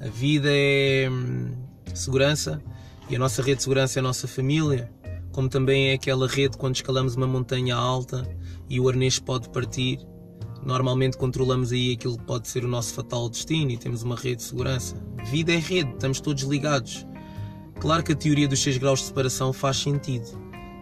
A 0.00 0.08
vida 0.08 0.48
é 0.50 1.08
hum, 1.10 1.52
segurança 1.94 2.62
e 3.08 3.16
a 3.16 3.18
nossa 3.18 3.42
rede 3.42 3.56
de 3.56 3.62
segurança 3.62 3.98
é 3.98 4.00
a 4.00 4.02
nossa 4.02 4.26
família, 4.26 4.90
como 5.32 5.48
também 5.48 5.90
é 5.90 5.94
aquela 5.94 6.26
rede 6.26 6.56
quando 6.56 6.76
escalamos 6.76 7.14
uma 7.16 7.26
montanha 7.26 7.76
alta 7.76 8.26
e 8.68 8.80
o 8.80 8.88
arnês 8.88 9.18
pode 9.18 9.48
partir 9.50 9.98
Normalmente 10.64 11.16
controlamos 11.16 11.72
aí 11.72 11.92
aquilo 11.92 12.18
que 12.18 12.24
pode 12.24 12.46
ser 12.46 12.64
o 12.64 12.68
nosso 12.68 12.92
fatal 12.92 13.28
destino 13.28 13.70
e 13.70 13.78
temos 13.78 14.02
uma 14.02 14.14
rede 14.14 14.36
de 14.36 14.42
segurança. 14.42 14.94
Vida 15.30 15.52
é 15.52 15.56
rede, 15.56 15.90
estamos 15.92 16.20
todos 16.20 16.42
ligados. 16.42 17.06
Claro 17.78 18.02
que 18.02 18.12
a 18.12 18.16
teoria 18.16 18.46
dos 18.46 18.62
6 18.62 18.76
graus 18.76 19.00
de 19.00 19.06
separação 19.06 19.52
faz 19.52 19.78
sentido. 19.78 20.26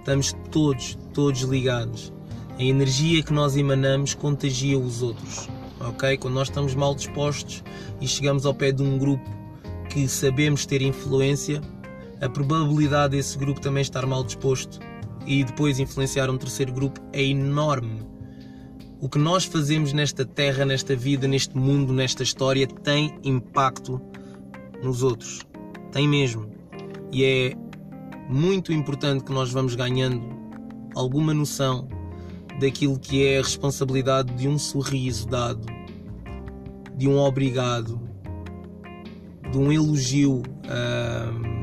Estamos 0.01 0.35
todos, 0.51 0.99
todos 1.15 1.43
ligados. 1.43 2.13
A 2.59 2.63
energia 2.63 3.23
que 3.23 3.33
nós 3.33 3.57
emanamos 3.57 4.15
contagia 4.15 4.79
os 4.79 5.03
outros. 5.03 5.49
Ok? 5.81 6.19
Quando 6.19 6.35
nós 6.35 6.49
estamos 6.49 6.75
mal 6.75 6.95
dispostos 6.95 7.63
e 8.01 8.09
chegamos 8.09 8.45
ao 8.45 8.55
pé 8.55 8.73
de 8.73 8.83
um 8.83 8.99
grupo 8.99 9.31
que 9.89 10.09
sabemos 10.09 10.67
ter 10.67 10.83
influência, 10.83 11.63
a 12.21 12.29
probabilidade 12.29 13.17
desse 13.17 13.39
grupo 13.39 13.61
também 13.61 13.83
estar 13.83 14.05
mal 14.07 14.25
disposto 14.25 14.81
e 15.27 15.45
depois 15.45 15.79
influenciar 15.79 16.29
um 16.29 16.37
terceiro 16.37 16.73
grupo 16.73 17.01
é 17.13 17.23
enorme 17.23 18.09
o 19.01 19.09
que 19.09 19.19
nós 19.19 19.45
fazemos 19.45 19.93
nesta 19.93 20.25
terra, 20.25 20.65
nesta 20.65 20.97
vida, 20.97 21.29
neste 21.29 21.57
mundo, 21.57 21.93
nesta 21.93 22.25
história 22.25 22.67
tem 22.67 23.17
impacto 23.23 24.01
nos 24.83 25.05
outros. 25.05 25.47
Tem 25.93 26.09
mesmo. 26.09 26.51
E 27.13 27.25
é 27.25 27.55
muito 28.29 28.73
importante 28.73 29.23
que 29.23 29.33
nós 29.33 29.53
vamos 29.53 29.77
ganhando 29.77 30.21
alguma 30.97 31.33
noção 31.33 31.87
daquilo 32.59 32.99
que 32.99 33.25
é 33.25 33.39
a 33.39 33.43
responsabilidade 33.43 34.35
de 34.35 34.49
um 34.49 34.59
sorriso 34.59 35.27
dado, 35.27 35.67
de 36.97 37.09
um 37.09 37.19
obrigado, 37.19 38.01
de 39.51 39.59
um 39.59 39.73
elogio. 39.73 40.43
Um, 40.65 41.59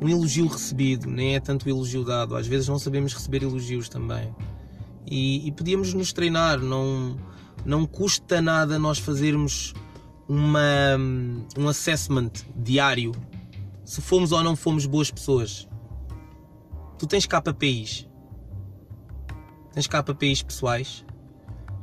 um 0.00 0.08
elogio 0.08 0.46
recebido, 0.46 1.10
nem 1.10 1.34
é 1.34 1.40
tanto 1.40 1.68
elogio 1.68 2.04
dado. 2.04 2.36
Às 2.36 2.46
vezes 2.46 2.68
não 2.68 2.78
sabemos 2.78 3.12
receber 3.12 3.42
elogios 3.42 3.88
também 3.88 4.32
e, 5.10 5.46
e 5.46 5.52
podíamos 5.52 5.94
nos 5.94 6.12
treinar, 6.12 6.58
não, 6.58 7.16
não 7.64 7.86
custa 7.86 8.40
nada 8.42 8.78
nós 8.78 8.98
fazermos 8.98 9.74
uma, 10.28 10.96
um 11.56 11.68
assessment 11.68 12.30
diário 12.54 13.12
se 13.84 14.02
fomos 14.02 14.32
ou 14.32 14.42
não 14.42 14.54
fomos 14.54 14.84
boas 14.84 15.10
pessoas. 15.10 15.66
Tu 16.98 17.06
tens 17.06 17.26
KPIs, 17.26 18.07
tens 19.78 19.86
KPIs 19.86 20.42
pessoais, 20.42 21.04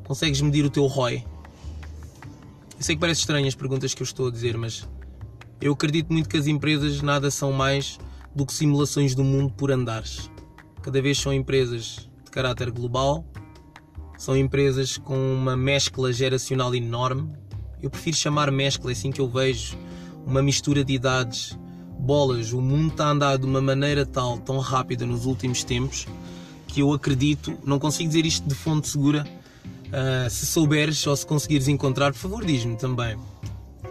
consegues 0.03 0.41
medir 0.41 0.65
o 0.65 0.69
teu 0.69 0.85
ROI. 0.85 1.23
Eu 2.77 2.83
sei 2.83 2.95
que 2.95 2.99
parece 2.99 3.21
estranho 3.21 3.47
as 3.47 3.55
perguntas 3.55 3.93
que 3.93 4.01
eu 4.01 4.05
estou 4.05 4.27
a 4.27 4.31
dizer, 4.31 4.57
mas 4.57 4.85
eu 5.61 5.71
acredito 5.71 6.11
muito 6.11 6.27
que 6.27 6.35
as 6.35 6.45
empresas 6.45 7.01
nada 7.01 7.31
são 7.31 7.53
mais 7.53 7.97
do 8.35 8.45
que 8.45 8.53
simulações 8.53 9.15
do 9.15 9.23
mundo 9.23 9.53
por 9.53 9.71
andares. 9.71 10.29
Cada 10.81 11.01
vez 11.01 11.17
são 11.17 11.33
empresas 11.33 12.09
caráter 12.31 12.69
global, 12.69 13.25
são 14.17 14.35
empresas 14.35 14.97
com 14.97 15.17
uma 15.33 15.55
mescla 15.55 16.11
geracional 16.11 16.75
enorme. 16.75 17.31
Eu 17.81 17.89
prefiro 17.89 18.17
chamar 18.17 18.51
mescla, 18.51 18.91
é 18.91 18.93
assim 18.93 19.09
que 19.09 19.21
eu 19.21 19.29
vejo, 19.29 19.77
uma 20.25 20.43
mistura 20.43 20.83
de 20.83 20.91
idades. 20.91 21.57
Bolas, 21.97 22.51
o 22.51 22.59
mundo 22.59 22.89
está 22.89 23.05
a 23.05 23.11
andar 23.11 23.37
de 23.37 23.45
uma 23.45 23.61
maneira 23.61 24.05
tal, 24.05 24.37
tão 24.37 24.57
rápida 24.57 25.05
nos 25.05 25.25
últimos 25.25 25.63
tempos, 25.63 26.05
que 26.75 26.81
eu 26.81 26.91
acredito, 26.91 27.57
não 27.63 27.79
consigo 27.79 28.09
dizer 28.09 28.25
isto 28.25 28.45
de 28.45 28.53
fonte 28.53 28.89
segura, 28.89 29.25
uh, 29.87 30.29
se 30.29 30.45
souberes 30.45 31.07
ou 31.07 31.15
se 31.15 31.25
conseguires 31.25 31.69
encontrar, 31.69 32.11
por 32.11 32.19
favor 32.19 32.43
diz-me 32.43 32.75
também. 32.75 33.17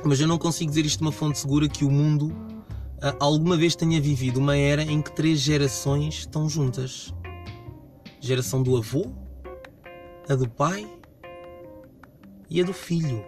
Mas 0.05 0.21
eu 0.21 0.29
não 0.29 0.37
consigo 0.37 0.69
dizer 0.69 0.85
isto 0.85 0.99
de 0.99 1.05
uma 1.05 1.11
fonte 1.11 1.39
segura 1.39 1.67
que 1.67 1.83
o 1.83 1.91
mundo 1.91 2.27
uh, 2.27 3.17
alguma 3.19 3.57
vez 3.57 3.75
tenha 3.75 3.99
vivido 3.99 4.37
uma 4.37 4.55
era 4.55 4.83
em 4.83 5.01
que 5.01 5.11
três 5.13 5.41
gerações 5.41 6.17
estão 6.17 6.47
juntas 6.47 7.11
geração 8.21 8.63
do 8.63 8.77
avô, 8.77 9.11
a 10.29 10.35
do 10.35 10.47
pai 10.47 10.87
e 12.51 12.61
a 12.61 12.65
do 12.65 12.75
filho. 12.75 13.25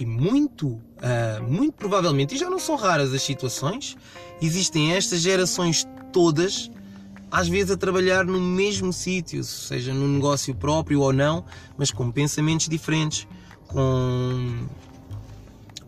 E 0.00 0.04
muito, 0.04 0.66
uh, 0.66 1.42
muito 1.48 1.74
provavelmente, 1.74 2.34
e 2.34 2.38
já 2.38 2.50
não 2.50 2.58
são 2.58 2.74
raras 2.74 3.14
as 3.14 3.22
situações, 3.22 3.96
existem 4.40 4.94
estas 4.94 5.20
gerações 5.20 5.86
todas, 6.12 6.72
às 7.32 7.48
vezes 7.48 7.72
a 7.72 7.76
trabalhar 7.76 8.24
no 8.24 8.40
mesmo 8.40 8.92
sítio, 8.92 9.42
seja 9.42 9.92
no 9.92 10.06
negócio 10.06 10.54
próprio 10.54 11.00
ou 11.00 11.12
não, 11.12 11.44
mas 11.76 11.90
com 11.90 12.12
pensamentos 12.12 12.68
diferentes, 12.68 13.26
com, 13.66 14.66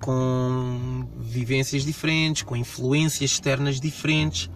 com 0.00 1.06
vivências 1.20 1.84
diferentes, 1.84 2.42
com 2.42 2.56
influências 2.56 3.30
externas 3.30 3.78
diferentes 3.78 4.50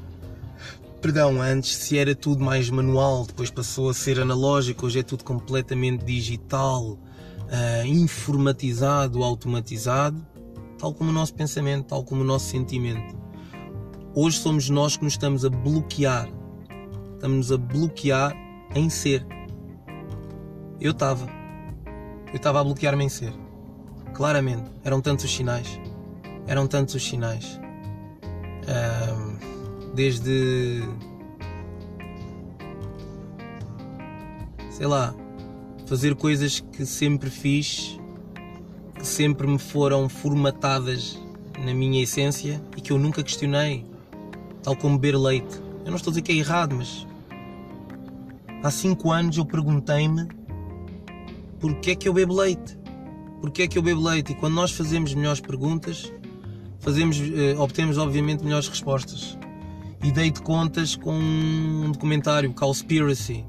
Perdão, 1.00 1.40
antes 1.40 1.76
se 1.76 1.96
era 1.96 2.12
tudo 2.12 2.44
mais 2.44 2.68
manual, 2.70 3.24
depois 3.24 3.52
passou 3.52 3.88
a 3.88 3.94
ser 3.94 4.18
analógico, 4.18 4.84
hoje 4.84 4.98
é 4.98 5.02
tudo 5.04 5.22
completamente 5.22 6.04
digital, 6.04 6.84
uh, 6.84 7.86
informatizado, 7.86 9.22
automatizado, 9.22 10.26
tal 10.76 10.92
como 10.92 11.10
o 11.10 11.12
nosso 11.12 11.34
pensamento, 11.34 11.86
tal 11.86 12.02
como 12.02 12.22
o 12.22 12.24
nosso 12.24 12.46
sentimento. 12.46 13.16
Hoje 14.12 14.38
somos 14.38 14.68
nós 14.68 14.96
que 14.96 15.04
nos 15.04 15.12
estamos 15.12 15.44
a 15.44 15.48
bloquear, 15.48 16.28
estamos 17.18 17.50
a 17.50 17.56
bloquear 17.56 18.32
em 18.74 18.88
ser. 18.88 19.26
Eu 20.80 20.92
estava, 20.92 21.28
eu 22.28 22.36
estava 22.36 22.60
a 22.60 22.64
bloquear-me 22.64 23.04
em 23.04 23.08
ser, 23.08 23.32
claramente. 24.14 24.70
Eram 24.84 25.00
tantos 25.00 25.24
os 25.24 25.34
sinais, 25.34 25.80
eram 26.46 26.68
tantos 26.68 26.94
os 26.94 27.04
sinais. 27.04 27.60
Uh, 28.62 29.94
desde 29.94 30.82
sei 34.70 34.86
lá, 34.86 35.12
fazer 35.86 36.14
coisas 36.14 36.60
que 36.60 36.86
sempre 36.86 37.30
fiz, 37.30 37.98
que 38.94 39.04
sempre 39.04 39.48
me 39.48 39.58
foram 39.58 40.08
formatadas 40.08 41.18
na 41.58 41.74
minha 41.74 42.00
essência 42.00 42.62
e 42.76 42.80
que 42.80 42.92
eu 42.92 42.98
nunca 42.98 43.24
questionei, 43.24 43.84
tal 44.62 44.76
como 44.76 44.96
beber 44.96 45.18
leite. 45.18 45.67
Eu 45.88 45.92
não 45.92 45.96
estou 45.96 46.10
a 46.10 46.12
dizer 46.12 46.20
que 46.20 46.32
é 46.32 46.34
errado, 46.34 46.76
mas 46.76 47.06
há 48.62 48.70
cinco 48.70 49.10
anos 49.10 49.38
eu 49.38 49.46
perguntei-me 49.46 50.28
porquê 51.58 51.92
é 51.92 51.94
que 51.94 52.06
eu 52.06 52.12
bebo 52.12 52.34
leite? 52.34 52.78
Porquê 53.40 53.62
é 53.62 53.66
que 53.66 53.78
eu 53.78 53.82
bebo 53.82 54.02
leite? 54.02 54.32
E 54.32 54.34
quando 54.34 54.52
nós 54.52 54.70
fazemos 54.70 55.14
melhores 55.14 55.40
perguntas, 55.40 56.12
fazemos, 56.78 57.18
eh, 57.18 57.56
obtemos 57.56 57.96
obviamente 57.96 58.44
melhores 58.44 58.68
respostas 58.68 59.38
e 60.04 60.12
dei 60.12 60.30
de 60.30 60.42
contas 60.42 60.94
com 60.94 61.14
um 61.18 61.90
documentário, 61.90 62.52
Cowspiracy, 62.52 63.46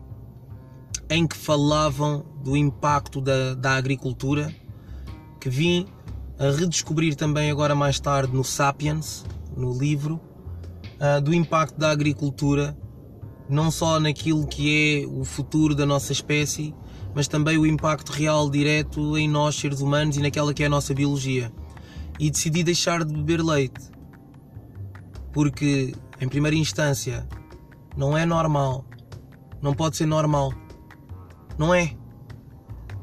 em 1.09 1.27
que 1.27 1.35
falavam 1.35 2.25
do 2.41 2.55
impacto 2.55 3.19
da, 3.19 3.53
da 3.53 3.75
agricultura 3.75 4.49
que 5.41 5.49
vim 5.49 5.87
a 6.39 6.51
redescobrir 6.51 7.15
também 7.15 7.51
agora 7.51 7.75
mais 7.75 7.99
tarde 7.99 8.33
no 8.33 8.45
Sapiens, 8.45 9.25
no 9.57 9.77
livro, 9.77 10.21
uh, 10.99 11.21
do 11.21 11.33
impacto 11.33 11.77
da 11.77 11.89
agricultura, 11.89 12.77
não 13.49 13.71
só 13.71 13.99
naquilo 13.99 14.45
que 14.45 15.03
é 15.03 15.07
o 15.07 15.23
futuro 15.23 15.73
da 15.73 15.85
nossa 15.85 16.11
espécie, 16.11 16.75
mas 17.15 17.27
também 17.27 17.57
o 17.57 17.65
impacto 17.65 18.11
real, 18.11 18.49
direto 18.49 19.17
em 19.17 19.27
nós, 19.27 19.55
seres 19.55 19.81
humanos, 19.81 20.17
e 20.17 20.21
naquela 20.21 20.53
que 20.53 20.63
é 20.63 20.67
a 20.67 20.69
nossa 20.69 20.93
biologia. 20.93 21.51
E 22.19 22.29
decidi 22.29 22.63
deixar 22.63 23.03
de 23.03 23.13
beber 23.13 23.41
leite, 23.41 23.89
porque, 25.31 25.93
em 26.19 26.27
primeira 26.27 26.55
instância, 26.55 27.27
não 27.97 28.17
é 28.17 28.25
normal, 28.25 28.85
não 29.61 29.73
pode 29.73 29.97
ser 29.97 30.05
normal, 30.05 30.53
não 31.57 31.73
é? 31.73 31.95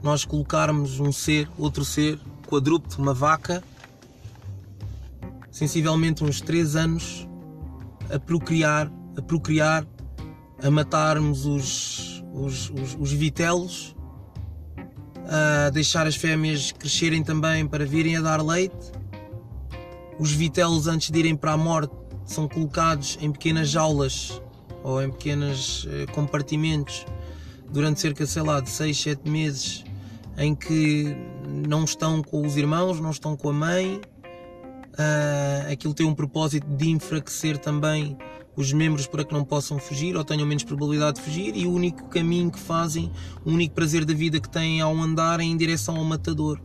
Nós 0.03 0.25
colocarmos 0.25 1.00
um 1.00 1.11
ser, 1.11 1.49
outro 1.59 1.85
ser, 1.85 2.21
quadrúpede, 2.47 2.97
uma 2.99 3.12
vaca, 3.12 3.65
sensivelmente 5.50 6.23
uns 6.23 6.41
3 6.41 6.76
anos, 6.76 7.26
a 8.11 8.19
procriar, 8.19 8.91
a 9.17 9.23
procriar, 9.23 9.87
a 10.63 10.71
matarmos 10.71 11.47
os, 11.47 12.25
os, 12.33 12.71
os, 12.71 12.97
os 12.99 13.13
vitelos, 13.13 13.95
a 15.29 15.71
deixar 15.71 16.07
as 16.07 16.17
fêmeas 16.17 16.73
crescerem 16.73 17.23
também 17.23 17.67
para 17.67 17.85
virem 17.85 18.17
a 18.17 18.21
dar 18.21 18.43
leite. 18.43 18.93
Os 20.19 20.33
vitelos, 20.33 20.87
antes 20.87 21.11
de 21.11 21.19
irem 21.19 21.37
para 21.37 21.53
a 21.53 21.57
morte, 21.57 21.95
são 22.25 22.49
colocados 22.49 23.19
em 23.21 23.31
pequenas 23.31 23.69
jaulas 23.69 24.41
ou 24.83 25.03
em 25.03 25.11
pequenos 25.11 25.87
eh, 25.91 26.07
compartimentos 26.13 27.05
durante 27.71 28.01
cerca, 28.01 28.25
sei 28.27 28.43
lá, 28.43 28.61
de 28.61 28.71
6, 28.71 28.97
7 29.01 29.31
meses 29.31 29.85
em 30.39 30.55
que 30.55 31.17
não 31.47 31.85
estão 31.85 32.23
com 32.23 32.47
os 32.47 32.57
irmãos, 32.57 33.01
não 33.01 33.11
estão 33.11 33.37
com 33.37 33.51
a 33.51 33.53
mãe. 33.53 34.01
Uh, 34.99 35.73
aquilo 35.73 35.93
tem 35.93 36.07
um 36.07 36.15
propósito 36.15 36.67
de 36.67 36.88
enfraquecer 36.88 37.59
também 37.59 38.17
os 38.57 38.73
membros 38.73 39.07
para 39.07 39.23
que 39.25 39.35
não 39.35 39.45
possam 39.45 39.79
fugir 39.79 40.17
ou 40.17 40.25
tenham 40.25 40.47
menos 40.47 40.65
probabilidade 40.65 41.19
de 41.19 41.23
fugir 41.23 41.55
e 41.55 41.67
o 41.67 41.73
único 41.73 42.09
caminho 42.09 42.50
que 42.50 42.59
fazem, 42.59 43.12
o 43.45 43.50
único 43.50 43.75
prazer 43.75 44.05
da 44.07 44.15
vida 44.15 44.41
que 44.41 44.49
têm 44.49 44.81
ao 44.81 44.97
andar 44.97 45.41
é 45.41 45.43
em 45.43 45.57
direção 45.57 45.97
ao 45.97 46.05
matador. 46.05 46.59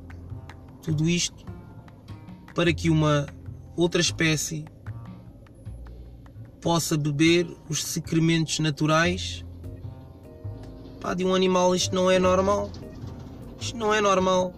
Tudo 0.81 1.09
isto 1.09 1.45
para 2.55 2.73
que 2.73 2.89
uma 2.89 3.27
outra 3.75 3.99
espécie 3.99 4.63
possa 6.61 6.95
beber 6.95 7.47
os 7.67 7.83
secrementos 7.83 8.59
naturais 8.59 9.43
Pá, 11.01 11.15
de 11.15 11.25
um 11.25 11.33
animal 11.33 11.75
isto 11.75 11.95
não 11.95 12.11
é 12.11 12.19
normal. 12.19 12.69
Isto 13.59 13.75
não 13.75 13.91
é 13.91 13.99
normal. 13.99 14.53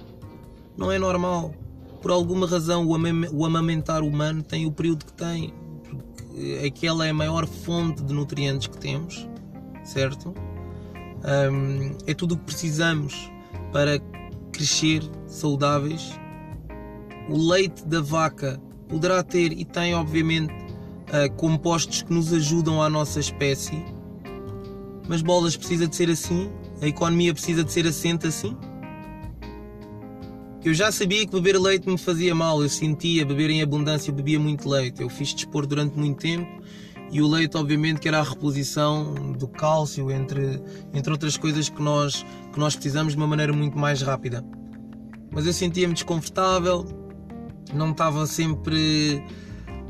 Não 0.75 0.91
é 0.91 0.99
normal. 0.99 1.53
Por 2.03 2.11
alguma 2.11 2.45
razão, 2.45 2.85
o 2.85 3.45
amamentar 3.45 4.03
humano 4.03 4.43
tem 4.43 4.65
o 4.65 4.71
período 4.73 5.05
que 5.05 5.13
tem. 5.13 5.53
Porque 5.89 6.67
aquela 6.67 7.07
é 7.07 7.11
a 7.11 7.13
maior 7.13 7.47
fonte 7.47 8.03
de 8.03 8.13
nutrientes 8.13 8.67
que 8.67 8.77
temos, 8.77 9.25
certo? 9.85 10.33
Um, 11.23 11.95
é 12.05 12.13
tudo 12.13 12.35
o 12.35 12.37
que 12.37 12.43
precisamos 12.43 13.31
para 13.71 13.99
crescer 14.51 15.01
saudáveis. 15.25 16.11
O 17.29 17.37
leite 17.37 17.85
da 17.85 18.01
vaca 18.01 18.61
poderá 18.89 19.23
ter 19.23 19.53
e 19.53 19.63
tem, 19.63 19.95
obviamente, 19.95 20.53
uh, 20.53 21.31
compostos 21.37 22.01
que 22.01 22.13
nos 22.13 22.33
ajudam 22.33 22.81
à 22.81 22.89
nossa 22.89 23.21
espécie, 23.21 23.81
mas 25.07 25.21
bolas 25.21 25.55
precisa 25.55 25.87
de 25.87 25.95
ser 25.95 26.09
assim? 26.09 26.51
A 26.81 26.87
economia 26.87 27.33
precisa 27.33 27.63
de 27.63 27.71
ser 27.71 27.87
assente 27.87 28.27
assim? 28.27 28.57
Eu 30.63 30.73
já 30.73 30.93
sabia 30.93 31.25
que 31.25 31.31
beber 31.33 31.59
leite 31.59 31.89
me 31.89 31.97
fazia 31.97 32.33
mal, 32.33 32.63
eu 32.63 32.69
sentia 32.69 33.25
beber 33.25 33.49
em 33.49 33.61
abundância, 33.61 34.09
eu 34.09 34.15
bebia 34.15 34.39
muito 34.39 34.69
leite. 34.69 35.01
Eu 35.01 35.09
fiz 35.09 35.33
desporto 35.33 35.67
durante 35.67 35.99
muito 35.99 36.21
tempo 36.21 36.49
e 37.11 37.21
o 37.21 37.27
leite, 37.27 37.57
obviamente, 37.57 37.99
que 37.99 38.07
era 38.07 38.19
a 38.19 38.23
reposição 38.23 39.13
do 39.33 39.45
cálcio, 39.45 40.09
entre, 40.09 40.63
entre 40.93 41.11
outras 41.11 41.35
coisas 41.35 41.67
que 41.67 41.81
nós, 41.81 42.25
que 42.53 42.57
nós 42.57 42.75
precisamos 42.75 43.11
de 43.11 43.17
uma 43.17 43.27
maneira 43.27 43.51
muito 43.51 43.77
mais 43.77 44.01
rápida. 44.01 44.41
Mas 45.29 45.45
eu 45.45 45.51
sentia-me 45.51 45.93
desconfortável, 45.93 46.85
não 47.73 47.91
estava 47.91 48.25
sempre 48.25 49.21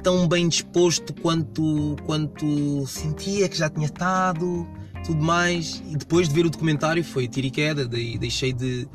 tão 0.01 0.27
bem 0.27 0.49
disposto 0.49 1.13
quanto, 1.21 1.95
quanto 2.03 2.87
sentia 2.87 3.47
que 3.47 3.57
já 3.57 3.69
tinha 3.69 3.85
estado, 3.85 4.67
tudo 5.05 5.23
mais. 5.23 5.83
E 5.87 5.95
depois 5.95 6.27
de 6.27 6.33
ver 6.33 6.47
o 6.47 6.49
documentário 6.49 7.03
foi 7.03 7.27
tiro 7.27 7.45
e 7.45 7.51
queda, 7.51 7.87
daí 7.87 8.17
deixei 8.17 8.51
de 8.51 8.87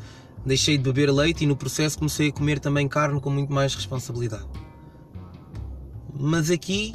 deixei 0.44 0.76
de 0.76 0.84
beber 0.84 1.10
leite 1.12 1.44
e 1.44 1.46
no 1.46 1.56
processo 1.56 1.98
comecei 1.98 2.28
a 2.28 2.32
comer 2.32 2.58
também 2.58 2.88
carne 2.88 3.20
com 3.20 3.30
muito 3.30 3.52
mais 3.52 3.74
responsabilidade. 3.74 4.46
Mas 6.18 6.50
aqui, 6.50 6.94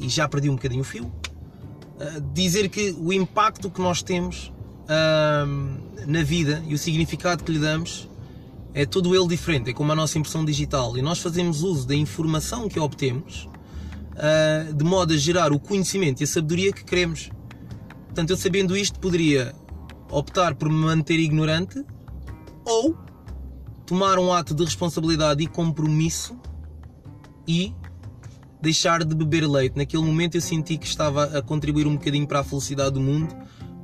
e 0.00 0.08
já 0.08 0.28
perdi 0.28 0.48
um 0.48 0.54
bocadinho 0.54 0.80
o 0.80 0.84
fio, 0.84 1.04
uh, 1.04 2.20
dizer 2.32 2.68
que 2.68 2.96
o 2.98 3.12
impacto 3.12 3.70
que 3.70 3.80
nós 3.80 4.02
temos 4.02 4.52
uh, 4.84 6.06
na 6.06 6.22
vida 6.22 6.62
e 6.66 6.74
o 6.74 6.78
significado 6.78 7.44
que 7.44 7.52
lhe 7.52 7.58
damos 7.58 8.08
é 8.72 8.86
todo 8.86 9.14
ele 9.14 9.26
diferente, 9.26 9.70
é 9.70 9.72
como 9.72 9.92
a 9.92 9.96
nossa 9.96 10.18
impressão 10.18 10.44
digital. 10.44 10.96
E 10.96 11.02
nós 11.02 11.18
fazemos 11.18 11.62
uso 11.62 11.86
da 11.86 11.94
informação 11.94 12.68
que 12.68 12.78
obtemos 12.78 13.48
uh, 14.14 14.72
de 14.72 14.84
modo 14.84 15.12
a 15.12 15.16
gerar 15.16 15.52
o 15.52 15.58
conhecimento 15.58 16.20
e 16.20 16.24
a 16.24 16.26
sabedoria 16.26 16.72
que 16.72 16.84
queremos. 16.84 17.30
Portanto, 18.06 18.30
eu 18.30 18.36
sabendo 18.36 18.76
isto, 18.76 18.98
poderia 18.98 19.54
optar 20.10 20.54
por 20.54 20.68
me 20.68 20.76
manter 20.76 21.18
ignorante 21.18 21.84
ou 22.68 22.96
tomar 23.86 24.18
um 24.18 24.32
ato 24.32 24.54
de 24.54 24.64
responsabilidade 24.64 25.42
e 25.42 25.46
compromisso 25.46 26.38
e 27.46 27.74
deixar 28.60 29.02
de 29.04 29.14
beber 29.14 29.48
leite. 29.48 29.76
Naquele 29.76 30.02
momento 30.02 30.36
eu 30.36 30.40
senti 30.40 30.76
que 30.76 30.86
estava 30.86 31.24
a 31.38 31.42
contribuir 31.42 31.86
um 31.86 31.96
bocadinho 31.96 32.26
para 32.26 32.40
a 32.40 32.44
felicidade 32.44 32.92
do 32.92 33.00
mundo, 33.00 33.34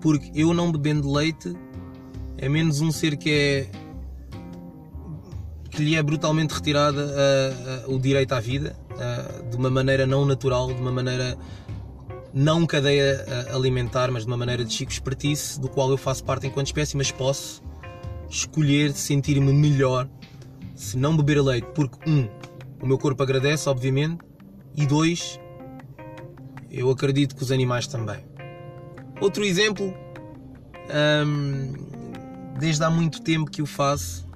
porque 0.01 0.31
eu 0.35 0.53
não 0.53 0.71
bebendo 0.71 1.11
leite 1.11 1.55
é 2.37 2.49
menos 2.49 2.81
um 2.81 2.91
ser 2.91 3.17
que 3.17 3.31
é 3.31 3.71
que 5.71 5.83
lhe 5.83 5.97
é 5.97 6.03
brutalmente 6.03 6.55
retirada 6.55 7.05
uh, 7.05 7.91
uh, 7.91 7.95
o 7.97 7.99
direito 7.99 8.33
à 8.33 8.39
vida 8.39 8.77
uh, 8.91 9.51
de 9.51 9.57
uma 9.57 9.69
maneira 9.69 10.07
não 10.07 10.25
natural, 10.25 10.73
de 10.73 10.81
uma 10.81 10.93
maneira 10.93 11.37
não 12.33 12.67
cadeia 12.67 13.25
alimentar, 13.53 14.11
mas 14.11 14.23
de 14.23 14.29
uma 14.29 14.37
maneira 14.37 14.65
de 14.65 14.73
chico 14.73 14.91
espertice, 14.91 15.61
do 15.61 15.69
qual 15.69 15.91
eu 15.91 15.97
faço 15.97 16.23
parte 16.25 16.47
enquanto 16.47 16.67
espécie, 16.67 16.97
mas 16.97 17.11
posso 17.11 17.63
escolher 18.35 18.93
sentir-me 18.93 19.53
melhor 19.53 20.09
se 20.75 20.97
não 20.97 21.17
beber 21.17 21.41
leite, 21.41 21.69
porque 21.75 22.11
um, 22.11 22.29
o 22.83 22.87
meu 22.87 22.99
corpo 22.99 23.23
agradece, 23.23 23.69
obviamente, 23.69 24.19
e 24.75 24.85
dois, 24.87 25.39
eu 26.71 26.91
acredito 26.91 27.37
que 27.37 27.43
os 27.43 27.53
animais 27.53 27.87
também. 27.87 28.25
Outro 29.21 29.45
exemplo, 29.45 29.95
hum, 31.25 31.73
desde 32.59 32.83
há 32.83 32.91
muito 32.91 33.23
tempo 33.23 33.49
que 33.51 33.63
o 33.63 33.67
faço, 33.67 34.29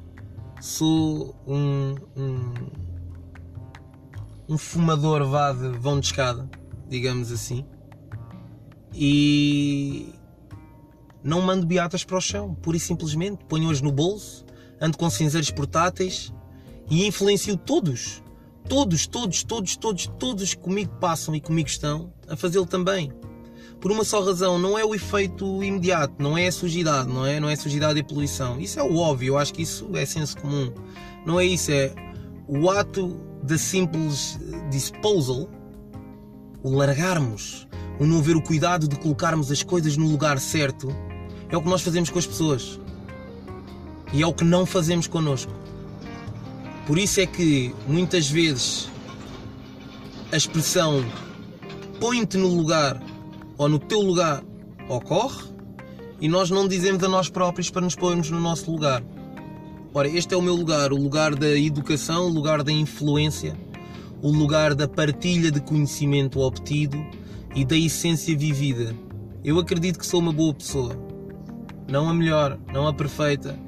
sou 0.61 1.35
um, 1.47 1.97
um, 2.17 2.53
um 4.49 4.57
fumador 4.57 5.27
vá 5.29 5.53
de 5.53 5.69
vão 5.77 5.99
de 5.99 6.07
escada, 6.07 6.49
digamos 6.89 7.33
assim, 7.33 7.67
e 8.95 10.15
não 11.23 11.41
mando 11.41 11.67
beatas 11.67 12.05
para 12.05 12.17
o 12.17 12.21
chão, 12.21 12.55
pura 12.55 12.77
e 12.77 12.81
simplesmente. 12.81 13.45
Ponho-as 13.47 13.81
no 13.81 13.93
bolso, 13.93 14.45
ando 14.81 14.97
com 14.97 15.09
cinzeiros 15.11 15.51
portáteis 15.51 16.33
e 16.91 17.07
influencio 17.07 17.57
todos, 17.57 18.23
todos, 18.69 19.07
todos, 19.07 19.45
todos, 19.45 19.77
todos, 19.77 20.07
todos 20.19 20.55
que 20.55 20.61
comigo 20.61 20.93
passam 21.01 21.35
e 21.35 21.41
comigo 21.41 21.69
estão 21.69 22.13
a 22.29 22.37
fazê-lo 22.37 22.67
também. 22.67 23.13
Por 23.81 23.93
uma 23.93 24.05
só 24.05 24.25
razão, 24.25 24.59
não 24.59 24.77
é 24.77 24.85
o 24.85 24.95
efeito 24.95 25.63
imediato, 25.63 26.15
não 26.19 26.37
é 26.37 26.49
a 26.49 26.53
sujidade, 26.53 27.09
não 27.09 27.25
é? 27.25 27.39
Não 27.39 27.49
é 27.49 27.55
sujidade 27.55 28.01
e 28.01 28.03
poluição. 28.03 28.61
Isso 28.61 28.81
é 28.81 28.83
o 28.83 28.97
óbvio, 28.97 29.35
eu 29.35 29.39
acho 29.39 29.55
que 29.55 29.63
isso 29.63 29.89
é 29.95 30.05
senso 30.05 30.37
comum. 30.39 30.73
Não 31.25 31.39
é 31.39 31.45
isso, 31.45 31.71
é 31.71 31.95
o 32.49 32.69
ato 32.71 33.09
da 33.43 33.57
simples 33.57 34.39
disposal, 34.71 35.49
o 36.63 36.71
largarmos, 36.71 37.69
o 38.01 38.07
não 38.07 38.19
haver 38.19 38.37
o 38.37 38.43
cuidado 38.43 38.89
de 38.89 38.99
colocarmos 38.99 39.53
as 39.53 39.63
coisas 39.63 39.97
no 39.97 40.09
lugar 40.09 40.41
certo, 40.41 40.89
é 41.51 41.57
o 41.57 41.63
que 41.63 41.69
nós 41.69 41.83
fazemos 41.83 42.11
com 42.11 42.19
as 42.19 42.27
pessoas. 42.27 42.79
E 44.13 44.23
é 44.23 44.27
o 44.27 44.33
que 44.33 44.45
não 44.45 44.65
fazemos 44.65 45.07
connosco. 45.07 45.53
Por 46.87 46.99
isso 46.99 47.21
é 47.21 47.27
que 47.27 47.75
muitas 47.87 48.29
vezes 48.29 48.89
a 50.33 50.37
expressão 50.37 51.05
põe-te 52.01 52.37
no 52.37 52.49
lugar 52.49 53.03
ou 53.57 53.69
no 53.69 53.79
teu 53.79 54.01
lugar 54.01 54.43
ocorre 54.89 55.45
e 56.21 56.29
nós 56.29 56.51
não 56.51 56.67
dizemos 56.67 57.03
a 57.03 57.09
nós 57.09 57.29
próprios 57.29 57.71
para 57.71 57.83
nos 57.83 57.95
pormos 57.95 58.31
no 58.31 58.41
nosso 58.41 58.71
lugar. 58.71 59.03
Ora, 59.93 60.09
este 60.09 60.35
é 60.35 60.37
o 60.37 60.43
meu 60.43 60.55
lugar, 60.55 60.93
o 60.93 60.97
lugar 60.97 61.35
da 61.35 61.57
educação, 61.59 62.27
o 62.27 62.29
lugar 62.29 62.63
da 62.63 62.73
influência, 62.73 63.57
o 64.23 64.31
lugar 64.31 64.75
da 64.75 64.87
partilha 64.89 65.51
de 65.51 65.61
conhecimento 65.61 66.41
obtido 66.41 66.99
e 67.55 67.65
da 67.65 67.77
essência 67.77 68.37
vivida. 68.37 68.95
Eu 69.45 69.59
acredito 69.59 69.99
que 69.99 70.07
sou 70.07 70.21
uma 70.21 70.33
boa 70.33 70.53
pessoa. 70.53 71.08
Não 71.89 72.07
a 72.07 72.13
melhor, 72.13 72.59
não 72.73 72.87
a 72.87 72.93
perfeita. 72.93 73.59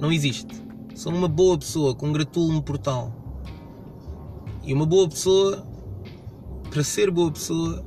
Não 0.00 0.10
existe. 0.10 0.60
Sou 0.96 1.14
uma 1.14 1.28
boa 1.28 1.56
pessoa, 1.56 1.94
congratulo-me 1.94 2.60
por 2.60 2.76
tal. 2.76 3.14
E 4.64 4.74
uma 4.74 4.84
boa 4.84 5.08
pessoa, 5.08 5.64
para 6.68 6.82
ser 6.82 7.10
boa 7.10 7.30
pessoa, 7.30 7.84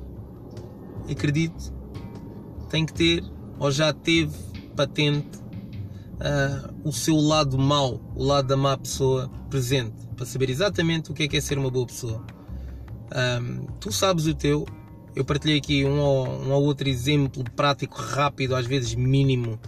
acredito, 1.10 1.74
tem 2.70 2.86
que 2.86 2.94
ter, 2.94 3.24
ou 3.60 3.70
já 3.70 3.92
teve 3.92 4.34
patente, 4.76 5.38
uh, 5.38 6.74
o 6.84 6.94
seu 6.94 7.18
lado 7.18 7.58
mau, 7.58 8.00
o 8.16 8.24
lado 8.24 8.48
da 8.48 8.58
má 8.58 8.78
pessoa 8.78 9.30
presente, 9.50 10.08
para 10.16 10.26
saber 10.26 10.50
exatamente 10.50 11.12
o 11.12 11.14
que 11.14 11.24
é 11.24 11.28
que 11.28 11.38
é 11.38 11.42
ser 11.42 11.58
uma 11.58 11.70
boa 11.70 11.86
pessoa. 11.86 12.26
Um, 13.14 13.66
tu 13.80 13.92
sabes 13.92 14.26
o 14.26 14.34
teu, 14.34 14.66
eu 15.16 15.24
partilhei 15.24 15.58
aqui 15.58 15.86
um 15.86 16.00
ou, 16.00 16.28
um 16.28 16.52
ou 16.52 16.64
outro 16.64 16.90
exemplo 16.90 17.44
prático, 17.56 17.96
rápido, 18.02 18.56
às 18.56 18.66
vezes 18.66 18.96
mínimo, 18.96 19.60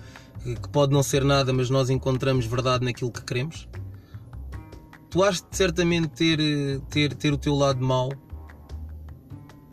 que 0.44 0.70
pode 0.70 0.92
não 0.92 1.04
ser 1.04 1.24
nada, 1.24 1.54
mas 1.54 1.70
nós 1.70 1.90
encontramos 1.90 2.46
verdade 2.46 2.84
naquilo 2.84 3.12
que 3.12 3.24
queremos. 3.24 3.68
Tu 5.10 5.24
has 5.24 5.42
de 5.42 5.48
certamente 5.52 6.08
ter, 6.10 6.82
ter, 6.90 7.14
ter 7.14 7.32
o 7.32 7.38
teu 7.38 7.56
lado 7.56 7.84
mau 7.84 8.10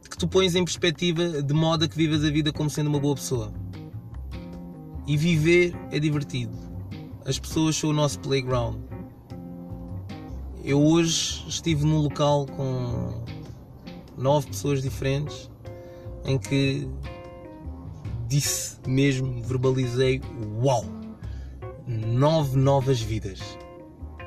que 0.08 0.16
tu 0.16 0.28
pões 0.28 0.54
em 0.54 0.64
perspectiva 0.64 1.42
de 1.42 1.54
modo 1.54 1.84
a 1.84 1.88
que 1.88 1.96
vivas 1.96 2.22
a 2.22 2.30
vida 2.30 2.52
como 2.52 2.68
sendo 2.68 2.88
uma 2.88 3.00
boa 3.00 3.14
pessoa. 3.14 3.52
E 5.06 5.16
viver 5.16 5.74
é 5.90 5.98
divertido. 5.98 6.56
As 7.24 7.38
pessoas 7.38 7.76
são 7.76 7.90
o 7.90 7.92
nosso 7.92 8.20
playground. 8.20 8.76
Eu 10.62 10.80
hoje 10.80 11.42
estive 11.48 11.84
num 11.84 11.98
local 11.98 12.46
com 12.46 13.24
nove 14.16 14.48
pessoas 14.48 14.82
diferentes 14.82 15.50
em 16.24 16.38
que 16.38 16.88
disse 18.26 18.76
mesmo, 18.86 19.42
verbalizei: 19.42 20.20
Uau! 20.62 20.84
Nove 21.86 22.56
novas 22.56 23.00
vidas, 23.00 23.40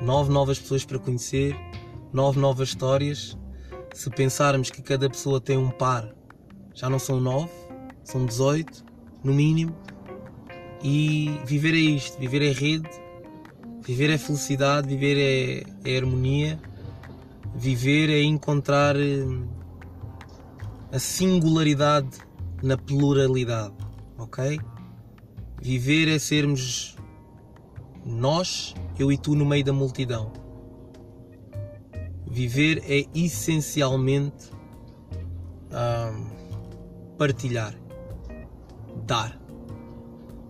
nove 0.00 0.30
novas 0.30 0.58
pessoas 0.58 0.84
para 0.84 0.98
conhecer, 0.98 1.56
nove 2.12 2.38
novas 2.38 2.68
histórias. 2.68 3.36
Se 3.94 4.10
pensarmos 4.10 4.70
que 4.70 4.82
cada 4.82 5.08
pessoa 5.08 5.40
tem 5.40 5.56
um 5.56 5.70
par, 5.70 6.06
já 6.74 6.90
não 6.90 6.98
são 6.98 7.18
nove, 7.18 7.50
são 8.04 8.26
18 8.26 8.84
no 9.24 9.32
mínimo. 9.32 9.74
E 10.82 11.40
viver 11.44 11.74
é 11.74 11.78
isto: 11.78 12.18
viver 12.18 12.42
é 12.42 12.52
rede, 12.52 12.88
viver 13.80 14.10
é 14.10 14.18
felicidade, 14.18 14.86
viver 14.86 15.64
é, 15.84 15.90
é 15.90 15.96
harmonia, 15.96 16.60
viver 17.54 18.10
é 18.10 18.22
encontrar 18.22 18.96
hum, 18.96 19.48
a 20.96 20.98
singularidade 20.98 22.08
na 22.62 22.74
pluralidade, 22.74 23.74
ok? 24.16 24.58
Viver 25.60 26.08
é 26.08 26.18
sermos 26.18 26.96
nós, 28.02 28.74
eu 28.98 29.12
e 29.12 29.18
tu 29.18 29.34
no 29.34 29.44
meio 29.44 29.62
da 29.62 29.74
multidão. 29.74 30.32
Viver 32.26 32.82
é 32.88 33.04
essencialmente 33.14 34.50
partilhar, 37.18 37.78
dar. 39.04 39.38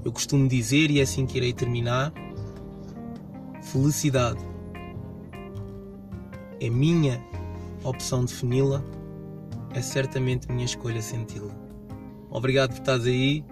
Eu 0.05 0.13
costumo 0.13 0.49
dizer, 0.49 0.93
e 0.93 1.01
é 1.01 1.03
assim 1.03 1.27
que 1.27 1.39
irei 1.39 1.53
terminar: 1.53 2.13
felicidade 3.63 4.45
é 6.61 6.71
minha 6.71 7.21
opção 7.83 8.25
defini-la 8.25 8.81
é 9.77 9.83
certamente 9.83 10.51
minha 10.51 10.65
escolha 10.65 11.03
senti-la. 11.03 11.55
Obrigado 12.31 12.71
por 12.71 12.79
estares 12.79 13.05
aí. 13.05 13.45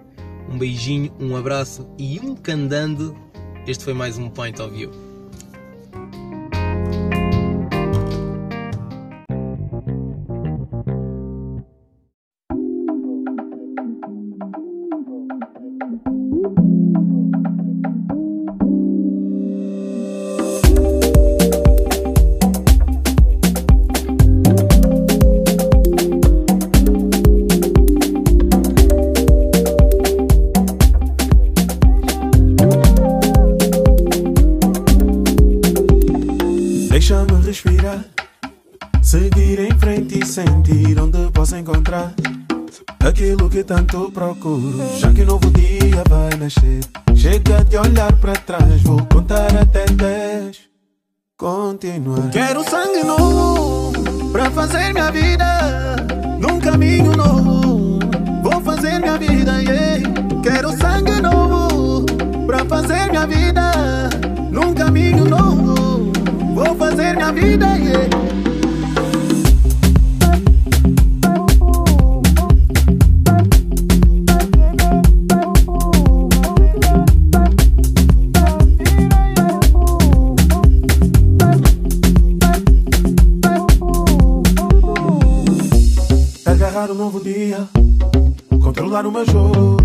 Um 0.49 0.57
beijinho, 0.57 1.13
um 1.19 1.35
abraço 1.35 1.87
e 1.99 2.19
um 2.19 2.35
candando. 2.35 3.15
Este 3.67 3.83
foi 3.83 3.93
mais 3.93 4.17
um 4.17 4.27
Point 4.27 4.59
of 4.59 4.75
View. 4.75 5.14
Tanto 43.65 44.11
procuro. 44.11 44.79
Já 44.99 45.11
que 45.11 45.23
um 45.23 45.25
novo 45.25 45.49
dia 45.51 46.03
vai 46.07 46.29
nascer. 46.37 46.81
Chega 47.15 47.63
de 47.65 47.77
olhar 47.77 48.13
para 48.17 48.33
trás, 48.33 48.81
vou 48.83 49.03
contar 49.11 49.55
até 49.57 49.85
10. 49.85 50.59
Continuar. 51.37 52.29
Quero 52.31 52.63
sangue 52.63 53.03
novo 53.03 53.91
para 54.31 54.49
fazer 54.51 54.93
minha 54.93 55.11
vida 55.11 55.95
num 56.39 56.59
caminho 56.59 57.11
novo. 57.17 57.99
Vou 58.43 58.61
fazer 58.61 58.99
minha 58.99 59.17
vida, 59.17 59.61
yeah. 59.61 60.03
Quero 60.43 60.71
sangue 60.77 61.19
novo 61.19 62.05
para 62.45 62.63
fazer 62.65 63.09
minha 63.09 63.25
vida 63.25 63.71
num 64.51 64.73
caminho 64.73 65.25
novo. 65.25 66.13
Vou 66.53 66.75
fazer 66.75 67.15
minha 67.15 67.31
vida, 67.33 67.65
yeah. 67.77 68.54
Controlar 88.95 89.07
o 89.07 89.11
meu 89.11 89.25
jogo. 89.25 89.77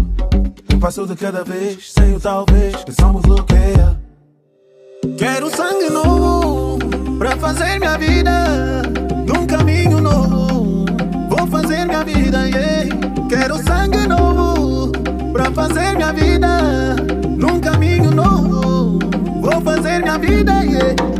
Um 0.73 0.79
passo 0.79 1.07
de 1.07 1.17
cada 1.17 1.43
vez, 1.43 1.93
sem 1.93 2.15
o 2.15 2.21
talvez, 2.21 2.77
que 2.85 2.93
só 2.93 3.13
me 3.13 3.21
bloqueia. 3.21 3.99
Quero 5.19 5.51
sangue 5.51 5.91
novo 5.91 6.79
para 7.19 7.37
fazer 7.37 7.79
minha 7.79 7.99
vida 7.99 8.83
num 9.27 9.47
caminho 9.47 10.01
novo. 10.01 10.85
Vou 11.29 11.47
fazer 11.49 11.87
minha 11.87 12.05
vida, 12.05 12.49
yeah. 12.49 12.89
Quero 13.29 13.57
sangue 13.59 14.07
novo 14.07 14.93
para 15.33 15.51
fazer 15.51 15.97
minha 15.97 16.13
vida 16.13 16.97
num 17.37 17.61
caminho 17.61 18.11
novo. 18.13 18.99
Vou 19.41 19.61
fazer 19.63 20.01
minha 20.01 20.19
vida, 20.19 20.53
yeah. 20.63 21.20